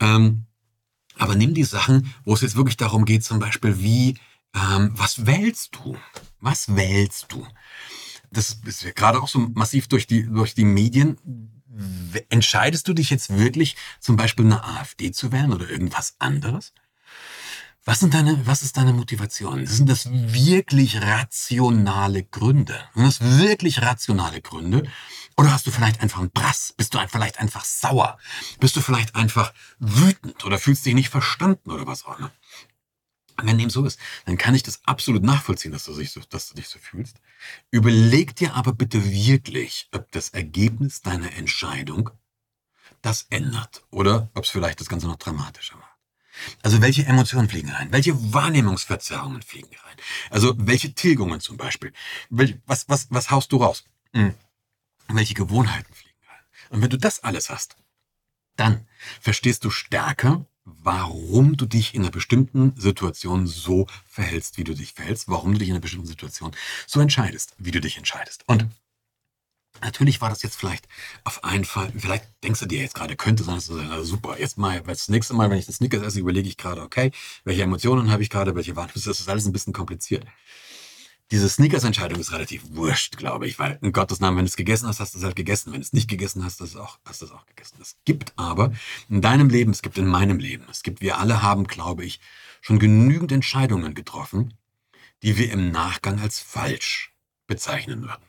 Ähm, 0.00 0.46
aber 1.16 1.34
nimm 1.34 1.54
die 1.54 1.64
Sachen, 1.64 2.14
wo 2.24 2.34
es 2.34 2.40
jetzt 2.40 2.56
wirklich 2.56 2.76
darum 2.76 3.04
geht, 3.04 3.24
zum 3.24 3.38
Beispiel, 3.38 3.80
wie, 3.80 4.18
ähm, 4.54 4.92
was 4.94 5.26
wählst 5.26 5.76
du? 5.76 5.96
Was 6.40 6.76
wählst 6.76 7.26
du? 7.30 7.46
Das 8.30 8.58
ist 8.64 8.82
ja 8.82 8.90
gerade 8.90 9.22
auch 9.22 9.28
so 9.28 9.38
massiv 9.54 9.88
durch 9.88 10.06
die, 10.06 10.24
durch 10.24 10.54
die 10.54 10.64
Medien 10.64 11.18
entscheidest 12.28 12.86
du 12.88 12.94
dich 12.94 13.10
jetzt 13.10 13.36
wirklich, 13.36 13.76
zum 14.00 14.16
Beispiel 14.16 14.44
eine 14.44 14.64
AfD 14.64 15.10
zu 15.12 15.32
wählen 15.32 15.52
oder 15.52 15.68
irgendwas 15.68 16.14
anderes? 16.18 16.72
Was 17.86 18.00
sind 18.00 18.14
deine, 18.14 18.46
was 18.46 18.62
ist 18.62 18.78
deine 18.78 18.94
Motivation? 18.94 19.66
Sind 19.66 19.90
das 19.90 20.08
wirklich 20.10 21.02
rationale 21.02 22.24
Gründe? 22.24 22.80
Sind 22.94 23.04
das 23.04 23.20
wirklich 23.20 23.82
rationale 23.82 24.40
Gründe? 24.40 24.88
Oder 25.36 25.52
hast 25.52 25.66
du 25.66 25.70
vielleicht 25.70 26.00
einfach 26.00 26.20
einen 26.20 26.30
Brass? 26.30 26.72
Bist 26.74 26.94
du 26.94 26.98
vielleicht 27.08 27.38
einfach 27.38 27.64
sauer? 27.64 28.18
Bist 28.58 28.76
du 28.76 28.80
vielleicht 28.80 29.14
einfach 29.14 29.52
wütend 29.78 30.44
oder 30.46 30.58
fühlst 30.58 30.86
dich 30.86 30.94
nicht 30.94 31.10
verstanden 31.10 31.70
oder 31.70 31.86
was 31.86 32.06
auch 32.06 32.18
immer? 32.18 32.32
Wenn 33.42 33.58
dem 33.58 33.68
so 33.68 33.84
ist, 33.84 33.98
dann 34.24 34.38
kann 34.38 34.54
ich 34.54 34.62
das 34.62 34.80
absolut 34.86 35.22
nachvollziehen, 35.22 35.72
dass 35.72 35.84
du, 35.84 35.94
dich 35.94 36.12
so, 36.12 36.20
dass 36.20 36.48
du 36.48 36.54
dich 36.54 36.68
so 36.68 36.78
fühlst. 36.78 37.16
Überleg 37.70 38.34
dir 38.36 38.54
aber 38.54 38.72
bitte 38.72 39.04
wirklich, 39.04 39.88
ob 39.92 40.10
das 40.12 40.30
Ergebnis 40.30 41.02
deiner 41.02 41.32
Entscheidung 41.32 42.10
das 43.02 43.26
ändert 43.28 43.84
oder 43.90 44.30
ob 44.34 44.44
es 44.44 44.50
vielleicht 44.50 44.80
das 44.80 44.88
Ganze 44.88 45.06
noch 45.06 45.16
dramatischer 45.16 45.76
macht. 45.76 45.93
Also 46.62 46.80
welche 46.80 47.04
Emotionen 47.06 47.48
fliegen 47.48 47.70
rein? 47.70 47.92
Welche 47.92 48.14
Wahrnehmungsverzerrungen 48.32 49.42
fliegen 49.42 49.74
rein? 49.84 49.96
Also 50.30 50.54
welche 50.58 50.94
Tilgungen 50.94 51.40
zum 51.40 51.56
Beispiel? 51.56 51.92
Was, 52.30 52.88
was, 52.88 53.06
was 53.10 53.30
haust 53.30 53.52
du 53.52 53.58
raus? 53.58 53.84
Hm. 54.12 54.34
Welche 55.08 55.34
Gewohnheiten 55.34 55.92
fliegen 55.92 56.18
rein? 56.28 56.70
Und 56.70 56.82
wenn 56.82 56.90
du 56.90 56.98
das 56.98 57.22
alles 57.22 57.50
hast, 57.50 57.76
dann 58.56 58.86
verstehst 59.20 59.64
du 59.64 59.70
stärker, 59.70 60.46
warum 60.64 61.56
du 61.56 61.66
dich 61.66 61.94
in 61.94 62.02
einer 62.02 62.10
bestimmten 62.10 62.74
Situation 62.76 63.46
so 63.46 63.86
verhältst, 64.06 64.56
wie 64.56 64.64
du 64.64 64.74
dich 64.74 64.94
verhältst, 64.94 65.28
warum 65.28 65.52
du 65.52 65.58
dich 65.58 65.68
in 65.68 65.74
einer 65.74 65.82
bestimmten 65.82 66.06
Situation 66.06 66.52
so 66.86 67.00
entscheidest, 67.00 67.54
wie 67.58 67.70
du 67.70 67.80
dich 67.80 67.98
entscheidest. 67.98 68.44
Und 68.46 68.66
Natürlich 69.82 70.20
war 70.20 70.30
das 70.30 70.42
jetzt 70.42 70.56
vielleicht 70.56 70.88
auf 71.24 71.44
einen 71.44 71.64
Fall, 71.64 71.92
vielleicht 71.96 72.26
denkst 72.42 72.60
du 72.60 72.66
dir 72.66 72.80
jetzt 72.80 72.94
gerade, 72.94 73.16
könnte 73.16 73.44
sein, 73.44 73.56
dass 73.56 73.66
du 73.66 73.76
sagst, 73.76 73.90
also 73.90 74.04
super, 74.04 74.38
jetzt 74.38 74.56
mal, 74.56 74.80
das 74.80 75.08
nächste 75.08 75.34
Mal, 75.34 75.50
wenn 75.50 75.58
ich 75.58 75.66
das 75.66 75.76
Snickers 75.76 76.02
esse, 76.02 76.20
überlege 76.20 76.48
ich 76.48 76.56
gerade, 76.56 76.80
okay, 76.80 77.10
welche 77.44 77.62
Emotionen 77.62 78.10
habe 78.10 78.22
ich 78.22 78.30
gerade, 78.30 78.54
welche 78.54 78.76
Warnungen, 78.76 78.94
das 78.94 79.20
ist 79.20 79.28
alles 79.28 79.46
ein 79.46 79.52
bisschen 79.52 79.72
kompliziert. 79.72 80.24
Diese 81.30 81.48
Snickers-Entscheidung 81.48 82.20
ist 82.20 82.32
relativ 82.32 82.62
wurscht, 82.70 83.16
glaube 83.16 83.46
ich, 83.46 83.58
weil 83.58 83.78
in 83.80 83.92
Gottes 83.92 84.20
Namen, 84.20 84.36
wenn 84.36 84.44
du 84.44 84.50
es 84.50 84.56
gegessen 84.56 84.86
hast, 84.88 85.00
hast 85.00 85.14
du 85.14 85.18
es 85.18 85.24
halt 85.24 85.36
gegessen. 85.36 85.72
Wenn 85.72 85.80
du 85.80 85.84
es 85.84 85.94
nicht 85.94 86.08
gegessen 86.08 86.44
hast, 86.44 86.60
hast 86.60 86.74
du 86.74 86.80
auch, 86.80 86.98
hast 87.04 87.22
du 87.22 87.26
es 87.26 87.32
auch 87.32 87.46
gegessen. 87.46 87.78
Es 87.80 87.96
gibt 88.04 88.34
aber 88.36 88.72
in 89.08 89.22
deinem 89.22 89.48
Leben, 89.48 89.72
es 89.72 89.80
gibt 89.80 89.96
in 89.96 90.06
meinem 90.06 90.38
Leben, 90.38 90.66
es 90.70 90.82
gibt, 90.82 91.00
wir 91.00 91.18
alle 91.18 91.42
haben, 91.42 91.66
glaube 91.66 92.04
ich, 92.04 92.20
schon 92.60 92.78
genügend 92.78 93.32
Entscheidungen 93.32 93.94
getroffen, 93.94 94.54
die 95.22 95.38
wir 95.38 95.50
im 95.50 95.70
Nachgang 95.70 96.20
als 96.20 96.40
falsch 96.40 97.14
bezeichnen 97.46 98.02
würden. 98.02 98.22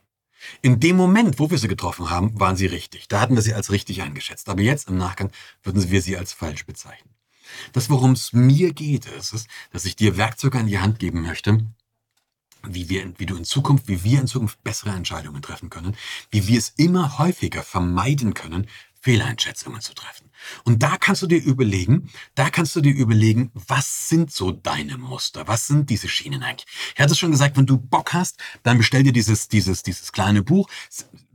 In 0.62 0.80
dem 0.80 0.96
Moment, 0.96 1.40
wo 1.40 1.50
wir 1.50 1.58
sie 1.58 1.68
getroffen 1.68 2.10
haben, 2.10 2.40
waren 2.40 2.56
sie 2.56 2.66
richtig. 2.66 3.08
Da 3.08 3.20
hatten 3.20 3.36
wir 3.36 3.42
sie 3.42 3.54
als 3.54 3.72
richtig 3.72 4.02
eingeschätzt. 4.02 4.50
Aber 4.50 4.62
jetzt 4.62 4.90
im 4.90 4.98
Nachgang 4.98 5.32
würden 5.64 5.90
wir 5.90 6.02
sie 6.02 6.18
als 6.18 6.34
falsch 6.34 6.66
bezeichnen. 6.66 7.12
Das, 7.74 7.90
worum 7.90 8.12
es 8.12 8.34
mir 8.34 8.74
geht, 8.74 9.06
ist, 9.06 9.34
ist, 9.34 9.48
dass 9.72 9.86
ich 9.86 9.96
dir 9.96 10.18
Werkzeuge 10.18 10.58
an 10.58 10.68
die 10.68 10.80
Hand 10.80 11.00
geben 11.00 11.22
möchte, 11.22 11.66
wie 12.68 12.90
wir, 12.90 13.14
wie 13.18 13.26
du 13.26 13.36
in 13.36 13.46
Zukunft, 13.46 13.88
wie 13.88 14.04
wir 14.04 14.20
in 14.20 14.28
Zukunft 14.28 14.64
bessere 14.64 14.92
Entscheidungen 14.92 15.42
treffen 15.42 15.70
können, 15.70 15.96
wie 16.32 16.48
wir 16.48 16.58
es 16.58 16.74
immer 16.78 17.20
häufiger 17.20 17.64
vermeiden 17.64 18.34
können, 18.34 18.68
Fehleinschätzungen 19.06 19.82
zu 19.82 19.94
treffen. 19.94 20.32
Und 20.64 20.82
da 20.82 20.98
kannst 20.98 21.22
du 21.22 21.28
dir 21.28 21.38
überlegen, 21.38 22.10
da 22.34 22.50
kannst 22.50 22.76
du 22.76 22.82
dir 22.82 22.94
überlegen, 22.94 23.52
was 23.54 24.10
sind 24.10 24.32
so 24.32 24.52
deine 24.52 24.98
Muster? 24.98 25.48
Was 25.48 25.68
sind 25.68 25.92
diese 25.92 26.08
Schienen 26.08 26.42
eigentlich? 26.42 26.66
Ich 26.96 27.00
hatte 27.00 27.12
es 27.12 27.20
schon 27.20 27.30
gesagt, 27.30 27.56
wenn 27.56 27.68
du 27.68 27.78
Bock 27.78 28.14
hast, 28.14 28.40
dann 28.64 28.80
bestell 28.80 29.04
dir 29.04 29.14
dieses, 29.14 29.48
dieses, 29.48 29.84
dieses 29.84 30.12
kleine 30.12 30.42
Buch. 30.42 30.68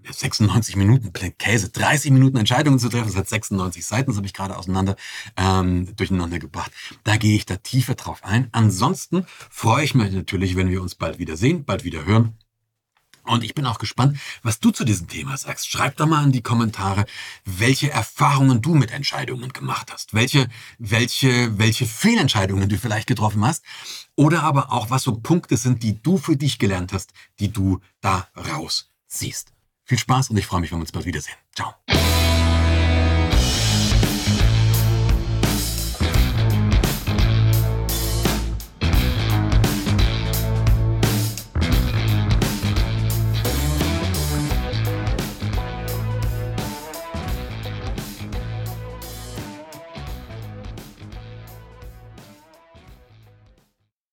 96 0.04 0.74
Minuten 0.74 1.12
Käse, 1.12 1.68
30 1.68 2.10
Minuten 2.10 2.38
Entscheidungen 2.38 2.80
zu 2.80 2.88
treffen, 2.88 3.06
das 3.06 3.16
hat 3.16 3.28
96 3.28 3.86
Seiten, 3.86 4.10
das 4.10 4.16
habe 4.16 4.26
ich 4.26 4.34
gerade 4.34 4.56
auseinander 4.56 4.96
ähm, 5.36 5.94
durcheinander 5.94 6.40
gebracht. 6.40 6.72
Da 7.04 7.18
gehe 7.18 7.36
ich 7.36 7.46
da 7.46 7.56
tiefer 7.56 7.94
drauf 7.94 8.24
ein. 8.24 8.48
Ansonsten 8.50 9.26
freue 9.48 9.84
ich 9.84 9.94
mich 9.94 10.10
natürlich, 10.12 10.56
wenn 10.56 10.70
wir 10.70 10.82
uns 10.82 10.96
bald 10.96 11.20
wieder 11.20 11.36
sehen, 11.36 11.64
bald 11.64 11.84
wieder 11.84 12.04
hören. 12.04 12.34
Und 13.30 13.44
ich 13.44 13.54
bin 13.54 13.64
auch 13.64 13.78
gespannt, 13.78 14.18
was 14.42 14.58
du 14.58 14.70
zu 14.72 14.84
diesem 14.84 15.06
Thema 15.06 15.37
sagst. 15.37 15.70
Schreib 15.70 15.96
doch 15.96 16.06
mal 16.06 16.25
in 16.25 16.32
die 16.32 16.42
Kommentare, 16.42 17.04
welche 17.44 17.90
Erfahrungen 17.90 18.60
du 18.60 18.75
mit 18.75 18.90
Entscheidungen 18.90 19.52
gemacht 19.52 19.92
hast, 19.92 20.14
welche, 20.14 20.49
welche, 20.78 21.56
welche 21.56 21.87
Fehlentscheidungen 21.87 22.68
du 22.68 22.76
vielleicht 22.76 23.06
getroffen 23.06 23.44
hast 23.44 23.64
oder 24.16 24.42
aber 24.42 24.72
auch, 24.72 24.90
was 24.90 25.04
so 25.04 25.16
Punkte 25.16 25.56
sind, 25.56 25.84
die 25.84 26.02
du 26.02 26.18
für 26.18 26.37
dich 26.37 26.58
gelernt 26.58 26.92
hast, 26.92 27.12
die 27.38 27.52
du 27.52 27.80
da 28.00 28.28
rausziehst. 28.37 29.52
Viel 29.84 29.99
Spaß 29.99 30.30
und 30.30 30.37
ich 30.37 30.46
freue 30.46 30.60
mich, 30.60 30.72
wenn 30.72 30.78
wir 30.78 30.82
uns 30.82 30.92
bald 30.92 31.06
wiedersehen. 31.06 31.37
Ciao. 31.54 31.75